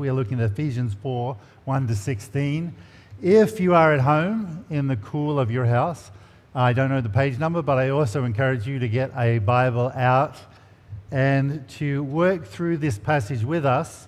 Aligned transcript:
We 0.00 0.08
are 0.08 0.12
looking 0.12 0.38
at 0.38 0.52
Ephesians 0.52 0.94
4 1.02 1.36
1 1.64 1.88
to 1.88 1.96
16. 1.96 2.72
If 3.20 3.58
you 3.58 3.74
are 3.74 3.92
at 3.92 3.98
home 3.98 4.64
in 4.70 4.86
the 4.86 4.94
cool 4.94 5.40
of 5.40 5.50
your 5.50 5.64
house, 5.64 6.12
I 6.54 6.72
don't 6.72 6.88
know 6.88 7.00
the 7.00 7.08
page 7.08 7.36
number, 7.36 7.62
but 7.62 7.78
I 7.78 7.88
also 7.88 8.22
encourage 8.22 8.64
you 8.64 8.78
to 8.78 8.88
get 8.88 9.10
a 9.16 9.40
Bible 9.40 9.90
out 9.96 10.36
and 11.10 11.68
to 11.70 12.04
work 12.04 12.46
through 12.46 12.76
this 12.76 12.96
passage 12.96 13.42
with 13.42 13.66
us 13.66 14.06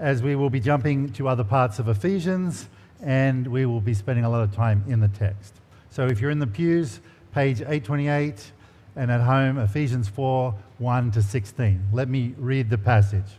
as 0.00 0.20
we 0.20 0.34
will 0.34 0.50
be 0.50 0.58
jumping 0.58 1.12
to 1.12 1.28
other 1.28 1.44
parts 1.44 1.78
of 1.78 1.86
Ephesians 1.86 2.68
and 3.00 3.46
we 3.46 3.66
will 3.66 3.80
be 3.80 3.94
spending 3.94 4.24
a 4.24 4.28
lot 4.28 4.42
of 4.42 4.52
time 4.52 4.82
in 4.88 4.98
the 4.98 5.06
text. 5.06 5.54
So 5.90 6.08
if 6.08 6.20
you're 6.20 6.32
in 6.32 6.40
the 6.40 6.48
pews, 6.48 6.98
page 7.32 7.60
828, 7.60 8.50
and 8.96 9.12
at 9.12 9.20
home, 9.20 9.58
Ephesians 9.58 10.08
4 10.08 10.52
1 10.78 11.10
to 11.12 11.22
16. 11.22 11.84
Let 11.92 12.08
me 12.08 12.34
read 12.36 12.68
the 12.68 12.78
passage. 12.78 13.38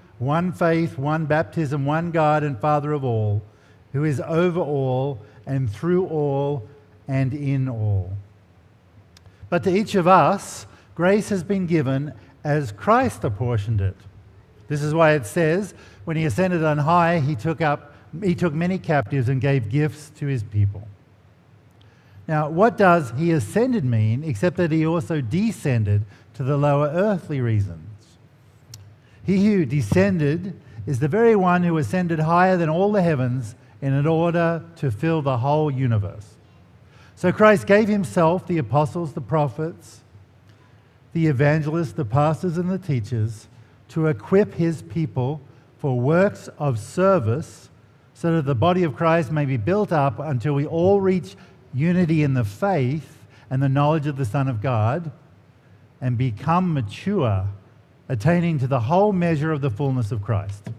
one 0.21 0.51
faith, 0.51 0.99
one 0.99 1.25
baptism, 1.25 1.83
one 1.83 2.11
God 2.11 2.43
and 2.43 2.57
Father 2.59 2.93
of 2.93 3.03
all, 3.03 3.41
who 3.91 4.03
is 4.03 4.21
over 4.21 4.59
all 4.59 5.19
and 5.47 5.69
through 5.69 6.05
all 6.05 6.67
and 7.07 7.33
in 7.33 7.67
all. 7.67 8.13
But 9.49 9.63
to 9.63 9.75
each 9.75 9.95
of 9.95 10.07
us, 10.07 10.67
grace 10.93 11.29
has 11.29 11.43
been 11.43 11.65
given 11.65 12.13
as 12.43 12.71
Christ 12.71 13.23
apportioned 13.23 13.81
it. 13.81 13.97
This 14.67 14.83
is 14.83 14.93
why 14.93 15.13
it 15.13 15.25
says, 15.25 15.73
when 16.05 16.15
he 16.17 16.25
ascended 16.25 16.63
on 16.63 16.77
high, 16.77 17.19
he 17.19 17.35
took 17.35 17.59
up 17.59 17.95
he 18.21 18.35
took 18.35 18.53
many 18.53 18.77
captives 18.77 19.29
and 19.29 19.39
gave 19.39 19.69
gifts 19.69 20.11
to 20.17 20.25
his 20.25 20.43
people. 20.43 20.85
Now, 22.27 22.49
what 22.49 22.77
does 22.77 23.13
he 23.17 23.31
ascended 23.31 23.85
mean 23.85 24.25
except 24.25 24.57
that 24.57 24.69
he 24.69 24.85
also 24.85 25.21
descended 25.21 26.03
to 26.33 26.43
the 26.43 26.57
lower 26.57 26.89
earthly 26.89 27.39
reasons? 27.39 27.90
He 29.23 29.45
who 29.45 29.65
descended 29.65 30.59
is 30.85 30.99
the 30.99 31.07
very 31.07 31.35
one 31.35 31.63
who 31.63 31.77
ascended 31.77 32.19
higher 32.19 32.57
than 32.57 32.69
all 32.69 32.91
the 32.91 33.01
heavens 33.01 33.55
in 33.81 34.05
order 34.05 34.63
to 34.77 34.91
fill 34.91 35.21
the 35.21 35.37
whole 35.37 35.71
universe. 35.71 36.35
So 37.15 37.31
Christ 37.31 37.67
gave 37.67 37.87
himself, 37.87 38.47
the 38.47 38.57
apostles, 38.57 39.13
the 39.13 39.21
prophets, 39.21 40.01
the 41.13 41.27
evangelists, 41.27 41.93
the 41.93 42.05
pastors, 42.05 42.57
and 42.57 42.69
the 42.69 42.77
teachers 42.77 43.47
to 43.89 44.07
equip 44.07 44.55
his 44.55 44.81
people 44.81 45.41
for 45.77 45.99
works 45.99 46.47
of 46.57 46.79
service 46.79 47.69
so 48.13 48.35
that 48.35 48.45
the 48.45 48.55
body 48.55 48.83
of 48.83 48.95
Christ 48.95 49.31
may 49.31 49.45
be 49.45 49.57
built 49.57 49.91
up 49.91 50.19
until 50.19 50.53
we 50.53 50.65
all 50.65 51.01
reach 51.01 51.35
unity 51.73 52.23
in 52.23 52.33
the 52.33 52.43
faith 52.43 53.17
and 53.49 53.61
the 53.61 53.69
knowledge 53.69 54.07
of 54.07 54.17
the 54.17 54.25
Son 54.25 54.47
of 54.47 54.61
God 54.61 55.11
and 55.99 56.17
become 56.17 56.73
mature 56.73 57.47
attaining 58.11 58.59
to 58.59 58.67
the 58.67 58.81
whole 58.81 59.13
measure 59.13 59.53
of 59.53 59.61
the 59.61 59.69
fullness 59.69 60.11
of 60.11 60.21
Christ. 60.21 60.69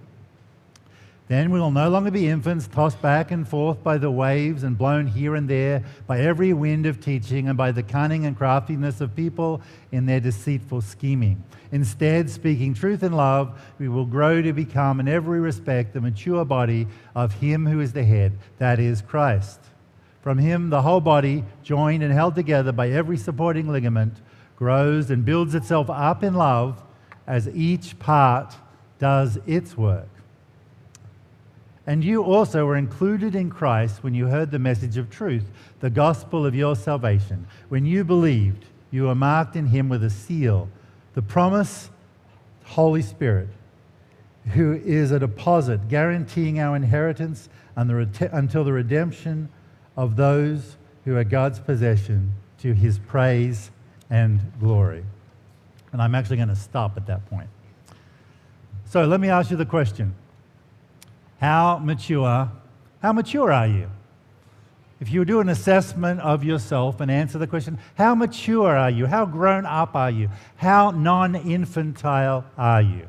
Then 1.28 1.50
we 1.50 1.58
will 1.58 1.70
no 1.70 1.88
longer 1.88 2.10
be 2.10 2.28
infants 2.28 2.66
tossed 2.66 3.00
back 3.00 3.30
and 3.30 3.48
forth 3.48 3.82
by 3.82 3.96
the 3.96 4.10
waves 4.10 4.64
and 4.64 4.76
blown 4.76 5.06
here 5.06 5.34
and 5.34 5.48
there 5.48 5.82
by 6.06 6.20
every 6.20 6.52
wind 6.52 6.84
of 6.84 7.00
teaching 7.00 7.48
and 7.48 7.56
by 7.56 7.72
the 7.72 7.82
cunning 7.82 8.26
and 8.26 8.36
craftiness 8.36 9.00
of 9.00 9.16
people 9.16 9.62
in 9.92 10.04
their 10.04 10.20
deceitful 10.20 10.82
scheming. 10.82 11.42
Instead, 11.70 12.28
speaking 12.28 12.74
truth 12.74 13.02
in 13.02 13.12
love, 13.12 13.58
we 13.78 13.88
will 13.88 14.04
grow 14.04 14.42
to 14.42 14.52
become 14.52 15.00
in 15.00 15.08
every 15.08 15.40
respect 15.40 15.94
the 15.94 16.02
mature 16.02 16.44
body 16.44 16.86
of 17.14 17.32
Him 17.32 17.64
who 17.64 17.80
is 17.80 17.94
the 17.94 18.04
head, 18.04 18.36
that 18.58 18.78
is, 18.78 19.00
Christ. 19.00 19.58
From 20.20 20.36
Him, 20.36 20.68
the 20.68 20.82
whole 20.82 21.00
body, 21.00 21.44
joined 21.62 22.02
and 22.02 22.12
held 22.12 22.34
together 22.34 22.72
by 22.72 22.90
every 22.90 23.16
supporting 23.16 23.72
ligament, 23.72 24.20
grows 24.54 25.10
and 25.10 25.24
builds 25.24 25.54
itself 25.54 25.88
up 25.88 26.22
in 26.22 26.34
love 26.34 26.82
as 27.26 27.48
each 27.48 27.98
part 27.98 28.54
does 28.98 29.38
its 29.46 29.76
work. 29.76 30.08
And 31.86 32.04
you 32.04 32.22
also 32.22 32.64
were 32.64 32.76
included 32.76 33.34
in 33.34 33.50
Christ 33.50 34.04
when 34.04 34.14
you 34.14 34.28
heard 34.28 34.50
the 34.50 34.58
message 34.58 34.96
of 34.96 35.10
truth, 35.10 35.50
the 35.80 35.90
gospel 35.90 36.46
of 36.46 36.54
your 36.54 36.76
salvation. 36.76 37.46
When 37.68 37.86
you 37.86 38.04
believed, 38.04 38.66
you 38.92 39.04
were 39.04 39.14
marked 39.14 39.56
in 39.56 39.66
him 39.66 39.88
with 39.88 40.04
a 40.04 40.10
seal, 40.10 40.68
the 41.14 41.22
promise, 41.22 41.90
Holy 42.64 43.02
Spirit, 43.02 43.48
who 44.52 44.74
is 44.84 45.10
a 45.10 45.18
deposit 45.18 45.88
guaranteeing 45.88 46.60
our 46.60 46.76
inheritance 46.76 47.48
until 47.74 48.64
the 48.64 48.72
redemption 48.72 49.48
of 49.96 50.14
those 50.16 50.76
who 51.04 51.16
are 51.16 51.24
God's 51.24 51.58
possession 51.58 52.32
to 52.58 52.74
his 52.74 52.98
praise 53.00 53.72
and 54.08 54.40
glory. 54.60 55.04
And 55.92 56.00
I'm 56.00 56.14
actually 56.14 56.36
going 56.36 56.48
to 56.48 56.56
stop 56.56 56.96
at 56.96 57.06
that 57.06 57.28
point. 57.28 57.48
So 58.86 59.04
let 59.04 59.20
me 59.20 59.28
ask 59.28 59.50
you 59.50 59.56
the 59.56 59.66
question 59.66 60.14
How 61.40 61.78
mature, 61.78 62.50
how 63.00 63.12
mature 63.12 63.52
are 63.52 63.66
you? 63.66 63.88
If 65.02 65.10
you 65.10 65.24
do 65.24 65.40
an 65.40 65.48
assessment 65.48 66.20
of 66.20 66.44
yourself 66.44 67.00
and 67.00 67.10
answer 67.10 67.36
the 67.36 67.48
question, 67.48 67.76
how 67.96 68.14
mature 68.14 68.76
are 68.76 68.88
you? 68.88 69.06
How 69.06 69.26
grown 69.26 69.66
up 69.66 69.96
are 69.96 70.12
you? 70.12 70.28
How 70.54 70.92
non 70.92 71.34
infantile 71.34 72.44
are 72.56 72.82
you? 72.82 73.08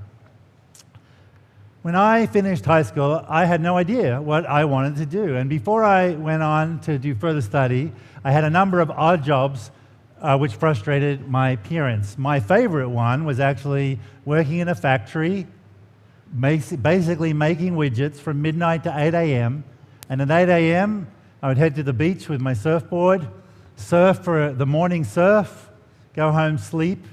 When 1.83 1.95
I 1.95 2.25
finished 2.25 2.65
high 2.65 2.81
school, 2.81 3.23
I 3.27 3.45
had 3.45 3.61
no 3.61 3.77
idea 3.77 4.19
what 4.19 4.47
I 4.47 4.65
wanted 4.65 4.95
to 4.95 5.05
do. 5.05 5.35
And 5.35 5.49
before 5.51 5.83
I 5.83 6.15
went 6.15 6.41
on 6.41 6.79
to 6.79 6.97
do 6.97 7.13
further 7.13 7.41
study, 7.41 7.91
I 8.23 8.31
had 8.31 8.43
a 8.43 8.49
number 8.49 8.79
of 8.79 8.89
odd 8.89 9.23
jobs 9.23 9.69
uh, 10.23 10.37
which 10.37 10.55
frustrated 10.55 11.27
my 11.27 11.57
parents. 11.57 12.17
My 12.17 12.39
favorite 12.39 12.89
one 12.89 13.25
was 13.25 13.41
actually 13.41 13.99
working 14.23 14.59
in 14.59 14.69
a 14.69 14.75
factory, 14.75 15.45
basically 16.39 17.33
making 17.33 17.73
widgets 17.73 18.15
from 18.15 18.41
midnight 18.41 18.85
to 18.85 18.93
8 18.95 19.13
a.m. 19.13 19.65
And 20.09 20.21
at 20.21 20.31
8 20.31 20.49
a.m., 20.49 21.07
I 21.41 21.49
would 21.49 21.57
head 21.57 21.75
to 21.75 21.83
the 21.83 21.91
beach 21.91 22.29
with 22.29 22.39
my 22.39 22.53
surfboard, 22.53 23.27
surf 23.75 24.19
for 24.19 24.53
the 24.53 24.65
morning 24.65 25.03
surf, 25.03 25.69
go 26.13 26.31
home, 26.31 26.57
sleep, 26.57 27.05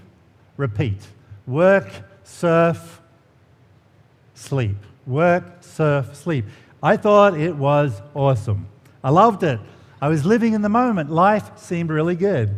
repeat. 0.57 1.05
Work, 1.49 1.91
surf, 2.23 3.01
sleep. 4.35 4.77
Work, 5.05 5.45
surf, 5.63 6.15
sleep. 6.15 6.45
I 6.81 6.97
thought 6.97 7.39
it 7.39 7.57
was 7.57 8.01
awesome. 8.15 8.69
I 9.03 9.11
loved 9.11 9.43
it. 9.43 9.59
I 10.01 10.09
was 10.09 10.25
living 10.25 10.53
in 10.53 10.63
the 10.63 10.69
moment. 10.69 11.11
Life 11.11 11.59
seemed 11.59 11.91
really 11.91 12.15
good. 12.15 12.55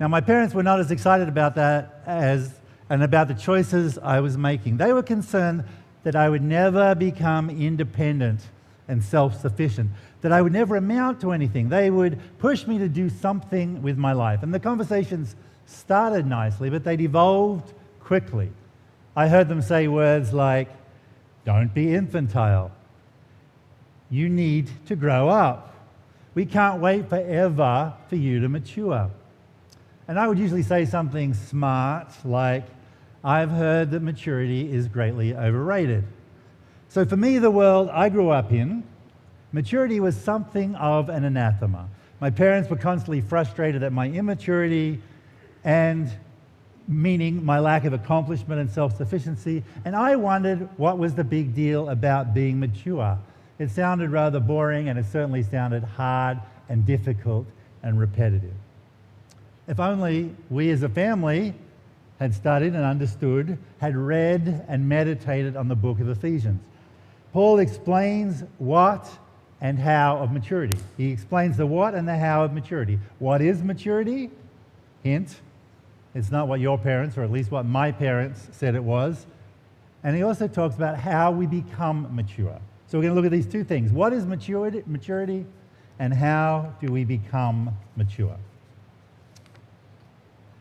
Now, 0.00 0.08
my 0.08 0.22
parents 0.22 0.54
were 0.54 0.62
not 0.62 0.80
as 0.80 0.90
excited 0.90 1.28
about 1.28 1.54
that 1.56 2.02
as 2.06 2.58
and 2.88 3.02
about 3.02 3.28
the 3.28 3.34
choices 3.34 3.98
I 3.98 4.20
was 4.20 4.38
making. 4.38 4.78
They 4.78 4.94
were 4.94 5.02
concerned 5.02 5.64
that 6.04 6.16
I 6.16 6.30
would 6.30 6.42
never 6.42 6.94
become 6.94 7.50
independent 7.50 8.40
and 8.88 9.04
self 9.04 9.38
sufficient, 9.38 9.90
that 10.22 10.32
I 10.32 10.40
would 10.40 10.54
never 10.54 10.76
amount 10.76 11.20
to 11.20 11.32
anything. 11.32 11.68
They 11.68 11.90
would 11.90 12.18
push 12.38 12.66
me 12.66 12.78
to 12.78 12.88
do 12.88 13.10
something 13.10 13.82
with 13.82 13.98
my 13.98 14.12
life. 14.12 14.42
And 14.42 14.54
the 14.54 14.58
conversations 14.58 15.36
started 15.66 16.26
nicely, 16.26 16.70
but 16.70 16.82
they 16.82 16.96
devolved 16.96 17.74
quickly. 18.00 18.50
I 19.14 19.28
heard 19.28 19.48
them 19.48 19.60
say 19.60 19.86
words 19.86 20.32
like, 20.32 20.70
Don't 21.44 21.74
be 21.74 21.94
infantile. 21.94 22.72
You 24.08 24.30
need 24.30 24.70
to 24.86 24.96
grow 24.96 25.28
up. 25.28 25.74
We 26.34 26.46
can't 26.46 26.80
wait 26.80 27.10
forever 27.10 27.92
for 28.08 28.16
you 28.16 28.40
to 28.40 28.48
mature. 28.48 29.10
And 30.10 30.18
I 30.18 30.26
would 30.26 30.40
usually 30.40 30.64
say 30.64 30.86
something 30.86 31.34
smart 31.34 32.08
like, 32.24 32.64
I've 33.22 33.52
heard 33.52 33.92
that 33.92 34.00
maturity 34.00 34.68
is 34.68 34.88
greatly 34.88 35.36
overrated. 35.36 36.02
So 36.88 37.04
for 37.04 37.16
me, 37.16 37.38
the 37.38 37.52
world 37.52 37.88
I 37.92 38.08
grew 38.08 38.30
up 38.30 38.50
in, 38.50 38.82
maturity 39.52 40.00
was 40.00 40.16
something 40.16 40.74
of 40.74 41.10
an 41.10 41.22
anathema. 41.22 41.88
My 42.18 42.28
parents 42.28 42.68
were 42.68 42.76
constantly 42.76 43.20
frustrated 43.20 43.84
at 43.84 43.92
my 43.92 44.08
immaturity 44.08 45.00
and 45.62 46.10
meaning 46.88 47.44
my 47.44 47.60
lack 47.60 47.84
of 47.84 47.92
accomplishment 47.92 48.60
and 48.60 48.68
self 48.68 48.96
sufficiency. 48.96 49.62
And 49.84 49.94
I 49.94 50.16
wondered 50.16 50.68
what 50.76 50.98
was 50.98 51.14
the 51.14 51.22
big 51.22 51.54
deal 51.54 51.88
about 51.88 52.34
being 52.34 52.58
mature. 52.58 53.16
It 53.60 53.70
sounded 53.70 54.10
rather 54.10 54.40
boring 54.40 54.88
and 54.88 54.98
it 54.98 55.04
certainly 55.04 55.44
sounded 55.44 55.84
hard 55.84 56.40
and 56.68 56.84
difficult 56.84 57.46
and 57.84 57.96
repetitive. 57.96 58.56
If 59.70 59.78
only 59.78 60.34
we 60.50 60.68
as 60.70 60.82
a 60.82 60.88
family 60.88 61.54
had 62.18 62.34
studied 62.34 62.74
and 62.74 62.84
understood, 62.84 63.56
had 63.78 63.96
read 63.96 64.64
and 64.66 64.88
meditated 64.88 65.56
on 65.56 65.68
the 65.68 65.76
book 65.76 66.00
of 66.00 66.08
Ephesians. 66.08 66.60
Paul 67.32 67.60
explains 67.60 68.42
what 68.58 69.08
and 69.60 69.78
how 69.78 70.16
of 70.16 70.32
maturity. 70.32 70.76
He 70.96 71.12
explains 71.12 71.56
the 71.56 71.66
what 71.66 71.94
and 71.94 72.08
the 72.08 72.18
how 72.18 72.42
of 72.42 72.52
maturity. 72.52 72.98
What 73.20 73.40
is 73.40 73.62
maturity? 73.62 74.30
Hint, 75.04 75.40
it's 76.16 76.32
not 76.32 76.48
what 76.48 76.58
your 76.58 76.76
parents, 76.76 77.16
or 77.16 77.22
at 77.22 77.30
least 77.30 77.52
what 77.52 77.64
my 77.64 77.92
parents, 77.92 78.48
said 78.50 78.74
it 78.74 78.82
was. 78.82 79.24
And 80.02 80.16
he 80.16 80.24
also 80.24 80.48
talks 80.48 80.74
about 80.74 80.98
how 80.98 81.30
we 81.30 81.46
become 81.46 82.12
mature. 82.12 82.58
So 82.88 82.98
we're 82.98 83.02
going 83.02 83.14
to 83.14 83.20
look 83.20 83.24
at 83.24 83.30
these 83.30 83.46
two 83.46 83.62
things. 83.62 83.92
What 83.92 84.12
is 84.12 84.26
maturity, 84.26 84.82
maturity 84.84 85.46
and 86.00 86.12
how 86.12 86.74
do 86.80 86.92
we 86.92 87.04
become 87.04 87.70
mature? 87.94 88.36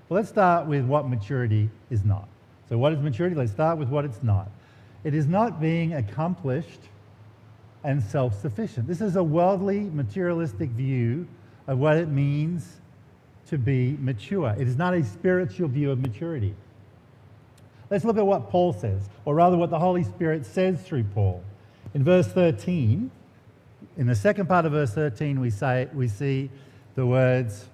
Well, 0.09 0.15
let's 0.17 0.29
start 0.29 0.65
with 0.65 0.85
what 0.85 1.07
maturity 1.07 1.69
is 1.91 2.03
not. 2.03 2.27
So, 2.67 2.77
what 2.77 2.94
is 2.94 3.00
maturity? 3.00 3.35
Let's 3.35 3.51
start 3.51 3.77
with 3.77 3.89
what 3.89 4.06
it's 4.06 4.23
not. 4.23 4.50
It 5.03 5.13
is 5.13 5.27
not 5.27 5.61
being 5.61 5.94
accomplished 5.94 6.81
and 7.83 8.01
self 8.01 8.39
sufficient. 8.41 8.88
This 8.88 9.01
is 9.01 9.15
a 9.15 9.23
worldly, 9.23 9.81
materialistic 9.81 10.71
view 10.71 11.27
of 11.67 11.77
what 11.77 11.97
it 11.97 12.09
means 12.09 12.79
to 13.47 13.57
be 13.57 13.97
mature. 14.00 14.56
It 14.57 14.67
is 14.67 14.77
not 14.77 14.94
a 14.94 15.03
spiritual 15.03 15.67
view 15.69 15.91
of 15.91 16.00
maturity. 16.00 16.55
Let's 17.89 18.05
look 18.05 18.17
at 18.17 18.25
what 18.25 18.50
Paul 18.50 18.73
says, 18.73 19.09
or 19.25 19.35
rather, 19.35 19.57
what 19.57 19.69
the 19.69 19.79
Holy 19.79 20.03
Spirit 20.03 20.45
says 20.45 20.81
through 20.81 21.05
Paul. 21.05 21.44
In 21.94 22.03
verse 22.03 22.27
13, 22.27 23.09
in 23.97 24.07
the 24.07 24.15
second 24.15 24.47
part 24.47 24.65
of 24.65 24.73
verse 24.73 24.94
13, 24.94 25.39
we, 25.39 25.50
say, 25.50 25.88
we 25.94 26.07
see 26.07 26.51
the 26.95 27.05
words, 27.05 27.65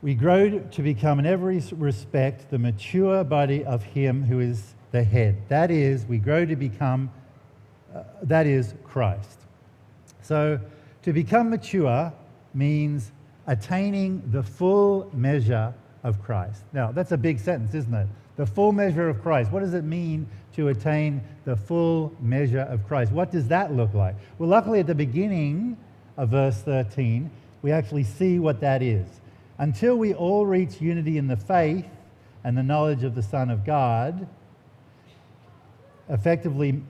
We 0.00 0.14
grow 0.14 0.60
to 0.60 0.82
become 0.82 1.18
in 1.18 1.26
every 1.26 1.60
respect 1.72 2.50
the 2.50 2.58
mature 2.58 3.24
body 3.24 3.64
of 3.64 3.82
Him 3.82 4.22
who 4.22 4.38
is 4.38 4.74
the 4.92 5.02
head. 5.02 5.36
That 5.48 5.70
is, 5.70 6.06
we 6.06 6.18
grow 6.18 6.44
to 6.44 6.54
become, 6.54 7.10
uh, 7.94 8.04
that 8.22 8.46
is, 8.46 8.74
Christ. 8.84 9.40
So 10.22 10.60
to 11.02 11.12
become 11.12 11.50
mature 11.50 12.12
means 12.54 13.10
attaining 13.48 14.22
the 14.30 14.42
full 14.42 15.10
measure 15.12 15.74
of 16.04 16.22
Christ. 16.22 16.62
Now, 16.72 16.92
that's 16.92 17.12
a 17.12 17.16
big 17.16 17.40
sentence, 17.40 17.74
isn't 17.74 17.94
it? 17.94 18.06
The 18.36 18.46
full 18.46 18.70
measure 18.70 19.08
of 19.08 19.20
Christ. 19.20 19.50
What 19.50 19.60
does 19.60 19.74
it 19.74 19.84
mean 19.84 20.28
to 20.54 20.68
attain 20.68 21.22
the 21.44 21.56
full 21.56 22.14
measure 22.20 22.60
of 22.60 22.86
Christ? 22.86 23.10
What 23.10 23.32
does 23.32 23.48
that 23.48 23.72
look 23.72 23.94
like? 23.94 24.14
Well, 24.38 24.48
luckily, 24.48 24.78
at 24.78 24.86
the 24.86 24.94
beginning 24.94 25.76
of 26.16 26.28
verse 26.28 26.58
13, 26.58 27.30
we 27.62 27.72
actually 27.72 28.04
see 28.04 28.38
what 28.38 28.60
that 28.60 28.80
is. 28.80 29.06
Until 29.58 29.96
we 29.96 30.14
all 30.14 30.46
reach 30.46 30.80
unity 30.80 31.18
in 31.18 31.26
the 31.26 31.36
faith 31.36 31.86
and 32.44 32.56
the 32.56 32.62
knowledge 32.62 33.02
of 33.02 33.14
the 33.14 33.22
Son 33.22 33.50
of 33.50 33.64
God, 33.64 34.26
effectively 36.08 36.80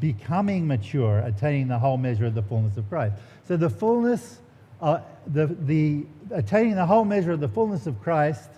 becoming 0.00 0.66
mature, 0.66 1.18
attaining 1.20 1.68
the 1.68 1.78
whole 1.78 1.96
measure 1.96 2.26
of 2.26 2.34
the 2.34 2.42
fullness 2.42 2.76
of 2.76 2.88
Christ. 2.88 3.14
So 3.46 3.56
the 3.56 3.70
fullness, 3.70 4.38
uh, 4.80 5.00
the, 5.26 5.46
the 5.46 6.04
attaining 6.30 6.76
the 6.76 6.86
whole 6.86 7.04
measure 7.04 7.32
of 7.32 7.40
the 7.40 7.48
fullness 7.48 7.86
of 7.86 8.00
Christ, 8.00 8.50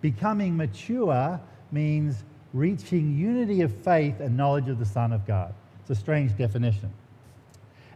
becoming 0.00 0.56
mature 0.56 1.40
means 1.70 2.24
reaching 2.52 3.16
unity 3.16 3.62
of 3.62 3.74
faith 3.74 4.20
and 4.20 4.36
knowledge 4.36 4.68
of 4.68 4.78
the 4.78 4.84
Son 4.84 5.12
of 5.12 5.26
God. 5.26 5.54
It's 5.80 5.90
a 5.90 5.94
strange 5.94 6.36
definition. 6.36 6.92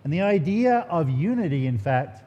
And 0.04 0.12
the 0.12 0.22
idea 0.22 0.86
of 0.88 1.10
unity, 1.10 1.66
in 1.66 1.78
fact, 1.78 2.22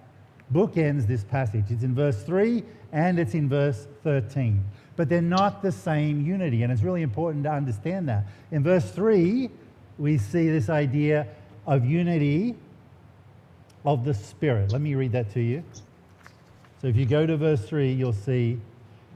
bookends 0.53 1.07
this 1.07 1.23
passage. 1.23 1.65
It's 1.69 1.83
in 1.83 1.95
verse 1.95 2.21
3 2.23 2.63
and 2.91 3.19
it's 3.19 3.33
in 3.33 3.49
verse 3.49 3.87
13 4.03 4.63
but 4.99 5.07
they're 5.07 5.21
not 5.21 5.61
the 5.61 5.71
same 5.71 6.25
unity. 6.25 6.63
And 6.63 6.73
it's 6.73 6.81
really 6.81 7.03
important 7.03 7.45
to 7.45 7.49
understand 7.49 8.09
that. 8.09 8.25
In 8.51 8.63
verse 8.63 8.91
3, 8.91 9.49
we 9.97 10.17
see 10.17 10.49
this 10.49 10.69
idea 10.69 11.25
of 11.65 11.85
unity 11.85 12.53
of 13.85 14.03
the 14.03 14.13
Spirit. 14.13 14.73
Let 14.73 14.81
me 14.81 14.95
read 14.95 15.13
that 15.13 15.31
to 15.35 15.39
you. 15.39 15.63
So 16.81 16.87
if 16.87 16.97
you 16.97 17.05
go 17.05 17.25
to 17.25 17.37
verse 17.37 17.63
3, 17.63 17.93
you'll 17.93 18.11
see, 18.11 18.59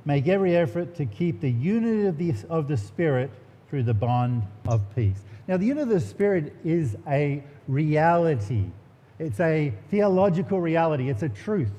make 0.05 0.29
every 0.29 0.55
effort 0.55 0.95
to 0.95 1.05
keep 1.05 1.41
the 1.41 1.51
unity 1.51 2.05
of 2.05 2.17
the, 2.17 2.33
of 2.49 2.69
the 2.69 2.77
Spirit 2.77 3.29
through 3.69 3.83
the 3.83 3.93
bond 3.93 4.43
of 4.69 4.83
peace. 4.95 5.19
Now, 5.49 5.57
the 5.57 5.65
unity 5.65 5.81
of 5.81 5.89
the 5.89 5.99
Spirit 5.99 6.55
is 6.63 6.95
a 7.09 7.43
reality. 7.67 8.67
It's 9.19 9.41
a 9.41 9.73
theological 9.91 10.61
reality. 10.61 11.09
It's 11.09 11.23
a 11.23 11.29
truth 11.29 11.71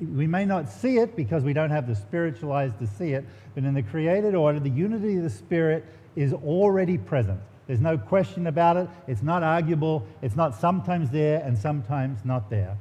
we 0.00 0.26
may 0.26 0.44
not 0.44 0.70
see 0.70 0.98
it 0.98 1.16
because 1.16 1.42
we 1.42 1.52
don't 1.52 1.70
have 1.70 1.86
the 1.86 1.94
spiritual 1.94 2.52
eyes 2.52 2.72
to 2.78 2.86
see 2.86 3.12
it, 3.12 3.24
but 3.54 3.64
in 3.64 3.74
the 3.74 3.82
created 3.82 4.34
order, 4.34 4.60
the 4.60 4.70
unity 4.70 5.16
of 5.16 5.22
the 5.22 5.30
Spirit 5.30 5.84
is 6.16 6.32
already 6.32 6.98
present. 6.98 7.40
There's 7.66 7.80
no 7.80 7.98
question 7.98 8.46
about 8.46 8.76
it. 8.76 8.88
It's 9.06 9.22
not 9.22 9.42
arguable. 9.42 10.06
It's 10.22 10.36
not 10.36 10.54
sometimes 10.54 11.10
there 11.10 11.42
and 11.44 11.56
sometimes 11.56 12.24
not 12.24 12.48
there. 12.48 12.76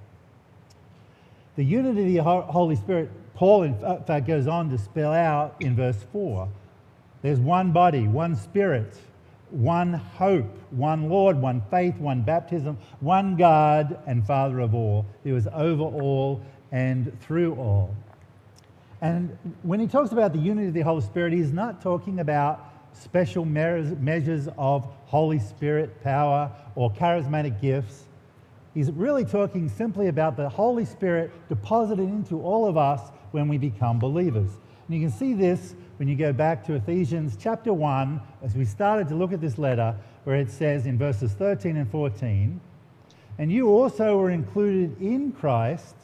The 1.55 1.63
unity 1.63 2.17
of 2.17 2.25
the 2.25 2.41
Holy 2.51 2.75
Spirit, 2.75 3.09
Paul, 3.33 3.63
in 3.63 3.75
fact, 4.05 4.27
goes 4.27 4.47
on 4.47 4.69
to 4.69 4.77
spell 4.77 5.11
out 5.11 5.55
in 5.59 5.75
verse 5.75 6.05
4. 6.11 6.47
There's 7.21 7.39
one 7.39 7.71
body, 7.71 8.07
one 8.07 8.35
spirit, 8.35 8.97
one 9.49 9.93
hope, 9.93 10.57
one 10.71 11.09
Lord, 11.09 11.37
one 11.37 11.61
faith, 11.69 11.97
one 11.97 12.21
baptism, 12.21 12.77
one 12.99 13.35
God 13.35 13.99
and 14.05 14.25
Father 14.25 14.59
of 14.59 14.75
all, 14.75 15.05
who 15.23 15.35
is 15.35 15.47
over 15.53 15.83
all 15.83 16.41
and 16.71 17.19
through 17.21 17.55
all. 17.55 17.95
And 19.01 19.37
when 19.61 19.79
he 19.79 19.87
talks 19.87 20.11
about 20.11 20.33
the 20.33 20.39
unity 20.39 20.67
of 20.69 20.73
the 20.73 20.81
Holy 20.81 21.01
Spirit, 21.01 21.33
he's 21.33 21.51
not 21.51 21.81
talking 21.81 22.19
about 22.19 22.73
special 22.93 23.45
measures 23.45 24.49
of 24.57 24.87
Holy 25.05 25.39
Spirit 25.39 26.03
power 26.03 26.51
or 26.75 26.91
charismatic 26.91 27.61
gifts. 27.61 28.05
He's 28.73 28.91
really 28.91 29.25
talking 29.25 29.69
simply 29.69 30.07
about 30.07 30.35
the 30.35 30.49
Holy 30.49 30.85
Spirit 30.85 31.31
deposited 31.47 32.03
into 32.03 32.41
all 32.41 32.67
of 32.67 32.77
us 32.77 33.01
when 33.31 33.47
we 33.47 33.57
become 33.57 33.99
believers. 33.99 34.49
And 34.87 34.95
you 34.95 35.07
can 35.07 35.15
see 35.15 35.33
this 35.33 35.75
when 35.97 36.07
you 36.07 36.15
go 36.15 36.31
back 36.31 36.65
to 36.65 36.73
Ephesians 36.73 37.37
chapter 37.39 37.73
1, 37.73 38.21
as 38.43 38.55
we 38.55 38.65
started 38.65 39.07
to 39.09 39.15
look 39.15 39.33
at 39.33 39.41
this 39.41 39.57
letter, 39.57 39.95
where 40.23 40.37
it 40.37 40.49
says 40.49 40.85
in 40.85 40.97
verses 40.97 41.33
13 41.33 41.77
and 41.77 41.89
14, 41.89 42.61
And 43.37 43.51
you 43.51 43.69
also 43.69 44.17
were 44.17 44.31
included 44.31 44.99
in 45.01 45.31
Christ 45.31 45.96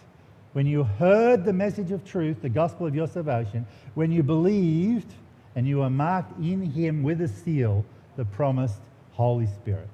when 0.53 0.65
you 0.65 0.83
heard 0.83 1.43
the 1.43 1.53
message 1.53 1.91
of 1.91 2.05
truth, 2.05 2.41
the 2.41 2.49
gospel 2.49 2.87
of 2.87 2.95
your 2.95 3.07
salvation, 3.07 3.65
when 3.95 4.11
you 4.11 4.23
believed 4.23 5.11
and 5.55 5.67
you 5.67 5.79
were 5.79 5.89
marked 5.89 6.39
in 6.39 6.61
him 6.61 7.03
with 7.03 7.21
a 7.21 7.27
seal, 7.27 7.83
the 8.15 8.25
promised 8.25 8.79
Holy 9.13 9.47
Spirit, 9.47 9.89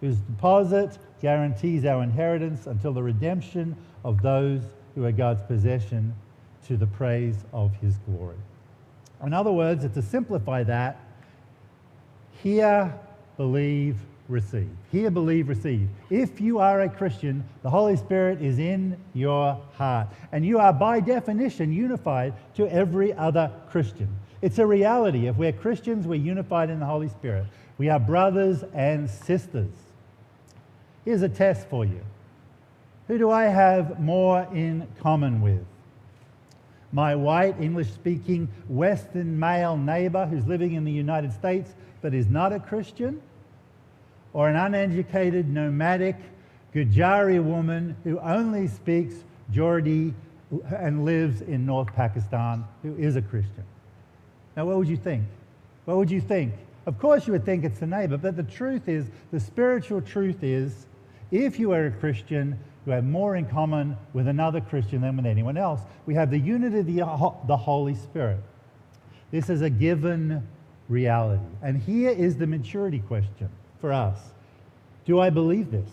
whose 0.00 0.16
deposit 0.16 0.98
guarantees 1.20 1.84
our 1.84 2.02
inheritance 2.02 2.66
until 2.66 2.92
the 2.92 3.02
redemption 3.02 3.76
of 4.04 4.22
those 4.22 4.62
who 4.94 5.04
are 5.04 5.12
God's 5.12 5.42
possession 5.42 6.14
to 6.66 6.76
the 6.76 6.86
praise 6.86 7.36
of 7.52 7.74
his 7.76 7.96
glory. 7.98 8.36
In 9.24 9.32
other 9.32 9.52
words, 9.52 9.86
to 9.86 10.02
simplify 10.02 10.62
that, 10.64 11.00
hear, 12.42 12.94
believe, 13.36 13.96
receive. 14.28 14.68
Hear, 14.92 15.10
believe, 15.10 15.48
receive. 15.48 15.88
If 16.10 16.40
you 16.40 16.58
are 16.58 16.82
a 16.82 16.88
Christian, 16.88 17.44
the 17.62 17.70
Holy 17.70 17.96
Spirit 17.96 18.42
is 18.42 18.58
in 18.58 18.96
your 19.14 19.60
heart. 19.74 20.08
And 20.32 20.44
you 20.44 20.58
are, 20.58 20.72
by 20.72 21.00
definition, 21.00 21.72
unified 21.72 22.34
to 22.56 22.68
every 22.68 23.12
other 23.14 23.50
Christian. 23.70 24.08
It's 24.42 24.58
a 24.58 24.66
reality. 24.66 25.26
If 25.26 25.36
we're 25.36 25.52
Christians, 25.52 26.06
we're 26.06 26.16
unified 26.16 26.70
in 26.70 26.78
the 26.78 26.86
Holy 26.86 27.08
Spirit. 27.08 27.46
We 27.78 27.88
are 27.88 27.98
brothers 27.98 28.64
and 28.74 29.08
sisters. 29.08 29.72
Here's 31.04 31.22
a 31.22 31.28
test 31.28 31.68
for 31.68 31.84
you 31.84 32.02
Who 33.06 33.18
do 33.18 33.30
I 33.30 33.44
have 33.44 33.98
more 33.98 34.46
in 34.52 34.86
common 35.00 35.40
with? 35.40 35.64
My 36.92 37.16
white, 37.16 37.60
English 37.60 37.90
speaking, 37.92 38.48
Western 38.68 39.38
male 39.38 39.76
neighbor 39.76 40.26
who's 40.26 40.46
living 40.46 40.74
in 40.74 40.84
the 40.84 40.92
United 40.92 41.32
States 41.32 41.72
but 42.00 42.14
is 42.14 42.28
not 42.28 42.52
a 42.52 42.60
Christian? 42.60 43.20
Or 44.38 44.48
an 44.48 44.54
uneducated, 44.54 45.48
nomadic 45.48 46.14
Gujari 46.72 47.42
woman 47.42 47.96
who 48.04 48.20
only 48.20 48.68
speaks 48.68 49.16
Geordie 49.50 50.14
and 50.76 51.04
lives 51.04 51.40
in 51.40 51.66
North 51.66 51.92
Pakistan 51.92 52.64
who 52.84 52.94
is 52.94 53.16
a 53.16 53.22
Christian. 53.22 53.64
Now, 54.56 54.66
what 54.66 54.76
would 54.76 54.86
you 54.86 54.96
think? 54.96 55.24
What 55.86 55.96
would 55.96 56.08
you 56.08 56.20
think? 56.20 56.54
Of 56.86 57.00
course, 57.00 57.26
you 57.26 57.32
would 57.32 57.44
think 57.44 57.64
it's 57.64 57.80
the 57.80 57.88
neighbor, 57.88 58.16
but 58.16 58.36
the 58.36 58.44
truth 58.44 58.88
is, 58.88 59.10
the 59.32 59.40
spiritual 59.40 60.00
truth 60.00 60.44
is, 60.44 60.86
if 61.32 61.58
you 61.58 61.72
are 61.72 61.86
a 61.86 61.90
Christian, 61.90 62.56
you 62.86 62.92
have 62.92 63.04
more 63.04 63.34
in 63.34 63.44
common 63.44 63.96
with 64.12 64.28
another 64.28 64.60
Christian 64.60 65.00
than 65.00 65.16
with 65.16 65.26
anyone 65.26 65.56
else. 65.56 65.80
We 66.06 66.14
have 66.14 66.30
the 66.30 66.38
unity 66.38 66.78
of 66.78 66.86
the, 66.86 67.32
the 67.48 67.56
Holy 67.56 67.96
Spirit. 67.96 68.38
This 69.32 69.50
is 69.50 69.62
a 69.62 69.70
given 69.70 70.46
reality. 70.88 71.42
And 71.60 71.82
here 71.82 72.10
is 72.10 72.36
the 72.36 72.46
maturity 72.46 73.00
question 73.00 73.50
for 73.80 73.92
us. 73.92 74.18
Do 75.04 75.20
I 75.20 75.30
believe 75.30 75.70
this? 75.70 75.88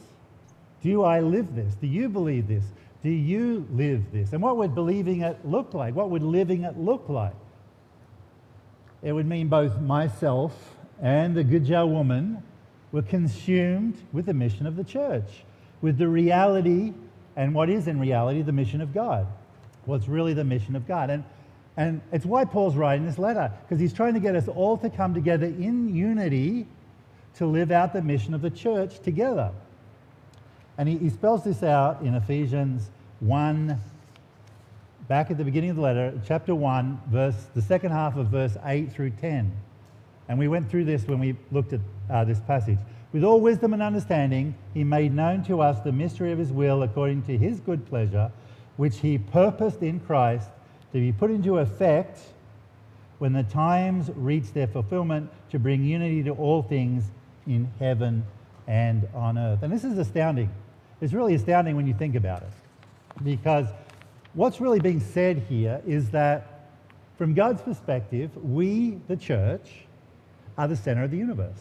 Do 0.81 1.03
I 1.03 1.19
live 1.21 1.55
this? 1.55 1.73
Do 1.75 1.87
you 1.87 2.09
believe 2.09 2.47
this? 2.47 2.63
do 3.05 3.11
you 3.11 3.67
live 3.71 4.11
this? 4.11 4.33
And 4.33 4.41
what 4.41 4.57
would 4.57 4.73
believing 4.73 5.21
it 5.21 5.37
look 5.45 5.75
like? 5.75 5.93
What 5.93 6.09
would 6.09 6.23
living 6.23 6.63
it 6.63 6.75
look 6.75 7.07
like? 7.07 7.35
It 9.03 9.11
would 9.11 9.27
mean 9.27 9.47
both 9.47 9.79
myself 9.79 10.75
and 10.99 11.35
the 11.35 11.43
Gujar 11.43 11.87
woman 11.87 12.41
were 12.91 13.03
consumed 13.03 13.95
with 14.11 14.25
the 14.25 14.33
mission 14.33 14.65
of 14.65 14.75
the 14.75 14.83
church, 14.83 15.43
with 15.83 15.99
the 15.99 16.07
reality 16.07 16.93
and 17.35 17.53
what 17.53 17.69
is 17.69 17.87
in 17.87 17.99
reality 17.99 18.41
the 18.41 18.51
mission 18.51 18.81
of 18.81 18.91
God. 18.91 19.27
What's 19.85 20.07
really 20.07 20.33
the 20.33 20.43
mission 20.43 20.75
of 20.75 20.87
God. 20.87 21.11
And, 21.11 21.23
and 21.77 22.01
it's 22.11 22.25
why 22.25 22.43
Paul's 22.43 22.75
writing 22.75 23.05
this 23.05 23.19
letter, 23.19 23.51
because 23.61 23.79
he's 23.79 23.93
trying 23.93 24.15
to 24.15 24.19
get 24.19 24.35
us 24.35 24.47
all 24.47 24.77
to 24.79 24.89
come 24.89 25.13
together 25.13 25.45
in 25.45 25.95
unity 25.95 26.65
to 27.37 27.45
live 27.45 27.71
out 27.71 27.93
the 27.93 28.01
mission 28.01 28.33
of 28.33 28.41
the 28.41 28.49
church 28.49 28.99
together. 28.99 29.51
And 30.77 30.89
he, 30.89 30.97
he 30.97 31.09
spells 31.09 31.43
this 31.43 31.63
out 31.63 32.01
in 32.01 32.15
Ephesians 32.15 32.89
1, 33.19 33.79
back 35.07 35.31
at 35.31 35.37
the 35.37 35.43
beginning 35.43 35.69
of 35.69 35.75
the 35.75 35.81
letter, 35.81 36.19
chapter 36.25 36.55
1, 36.55 37.01
verse, 37.07 37.35
the 37.53 37.61
second 37.61 37.91
half 37.91 38.17
of 38.17 38.27
verse 38.27 38.57
8 38.63 38.91
through 38.91 39.11
10. 39.11 39.51
And 40.27 40.39
we 40.39 40.47
went 40.47 40.69
through 40.69 40.85
this 40.85 41.07
when 41.07 41.19
we 41.19 41.35
looked 41.51 41.73
at 41.73 41.79
uh, 42.09 42.23
this 42.23 42.39
passage. 42.41 42.79
With 43.13 43.23
all 43.23 43.39
wisdom 43.39 43.73
and 43.73 43.81
understanding, 43.81 44.55
he 44.73 44.83
made 44.83 45.13
known 45.13 45.43
to 45.45 45.61
us 45.61 45.79
the 45.81 45.91
mystery 45.91 46.31
of 46.31 46.39
his 46.39 46.51
will 46.51 46.83
according 46.83 47.23
to 47.23 47.37
his 47.37 47.59
good 47.59 47.85
pleasure, 47.87 48.31
which 48.77 48.97
he 48.97 49.17
purposed 49.17 49.81
in 49.81 49.99
Christ 50.01 50.49
to 50.91 50.99
be 50.99 51.11
put 51.11 51.31
into 51.31 51.59
effect 51.59 52.19
when 53.19 53.31
the 53.31 53.43
times 53.43 54.09
reach 54.15 54.51
their 54.51 54.67
fulfillment 54.67 55.29
to 55.51 55.59
bring 55.59 55.83
unity 55.83 56.23
to 56.23 56.31
all 56.31 56.61
things 56.61 57.05
in 57.47 57.71
heaven 57.79 58.25
and 58.67 59.07
on 59.13 59.37
earth. 59.37 59.63
And 59.63 59.71
this 59.71 59.83
is 59.83 59.97
astounding. 59.97 60.49
It's 61.01 61.13
really 61.13 61.35
astounding 61.35 61.75
when 61.75 61.87
you 61.87 61.93
think 61.93 62.15
about 62.15 62.41
it. 62.41 63.23
Because 63.23 63.67
what's 64.33 64.59
really 64.59 64.79
being 64.79 64.99
said 64.99 65.39
here 65.49 65.81
is 65.85 66.09
that 66.11 66.69
from 67.17 67.33
God's 67.33 67.61
perspective, 67.61 68.31
we, 68.43 68.99
the 69.07 69.15
church, 69.15 69.85
are 70.57 70.67
the 70.67 70.75
center 70.75 71.03
of 71.03 71.11
the 71.11 71.17
universe. 71.17 71.59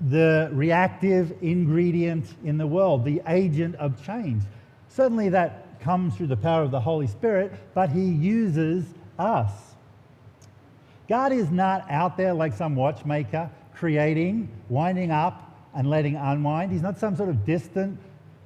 The 0.00 0.48
reactive 0.52 1.34
ingredient 1.42 2.34
in 2.44 2.56
the 2.56 2.66
world, 2.66 3.04
the 3.04 3.20
agent 3.26 3.74
of 3.76 4.02
change. 4.04 4.42
Certainly 4.88 5.30
that 5.30 5.80
comes 5.80 6.16
through 6.16 6.28
the 6.28 6.36
power 6.36 6.62
of 6.62 6.70
the 6.70 6.80
Holy 6.80 7.06
Spirit, 7.06 7.52
but 7.74 7.90
He 7.90 8.04
uses 8.04 8.84
us. 9.18 9.52
God 11.08 11.32
is 11.32 11.50
not 11.50 11.90
out 11.90 12.16
there 12.16 12.32
like 12.32 12.54
some 12.54 12.76
watchmaker 12.76 13.50
creating, 13.80 14.46
winding 14.68 15.10
up, 15.10 15.56
and 15.74 15.88
letting 15.88 16.14
unwind. 16.14 16.70
He's 16.70 16.82
not 16.82 16.98
some 16.98 17.16
sort 17.16 17.30
of 17.30 17.46
distant 17.46 17.98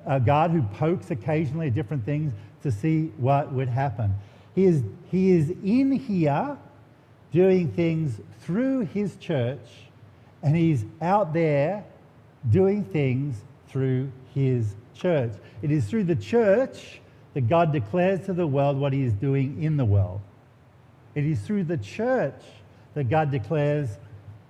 uh, 0.07 0.21
God 0.21 0.53
who 0.53 0.63
pokes 0.63 1.11
occasionally 1.11 1.67
at 1.67 1.75
different 1.75 2.05
things 2.05 2.33
to 2.63 2.71
see 2.71 3.07
what 3.17 3.53
would 3.53 3.69
happen. 3.69 4.15
He 4.55 4.65
is, 4.65 4.85
he 5.11 5.33
is 5.33 5.51
in 5.65 5.91
here 5.91 6.57
doing 7.33 7.73
things 7.73 8.21
through 8.43 8.87
his 8.87 9.17
church, 9.17 9.67
and 10.41 10.55
he's 10.55 10.85
out 11.03 11.33
there 11.33 11.85
doing 12.49 12.85
things 12.85 13.43
through 13.67 14.13
his 14.35 14.77
church. 14.95 15.33
It 15.63 15.73
is 15.73 15.87
through 15.87 16.05
the 16.05 16.15
church 16.15 17.01
that 17.33 17.49
God 17.49 17.73
declares 17.73 18.25
to 18.27 18.35
the 18.35 18.47
world 18.47 18.79
what 18.79 18.93
he 18.93 19.03
is 19.03 19.13
doing 19.13 19.61
in 19.61 19.79
the 19.79 19.85
world. 19.85 20.21
It 21.17 21.25
is 21.25 21.41
through 21.41 21.65
the 21.65 21.79
church 21.79 22.41
that 22.95 23.09
God 23.09 23.33
declares 23.33 23.89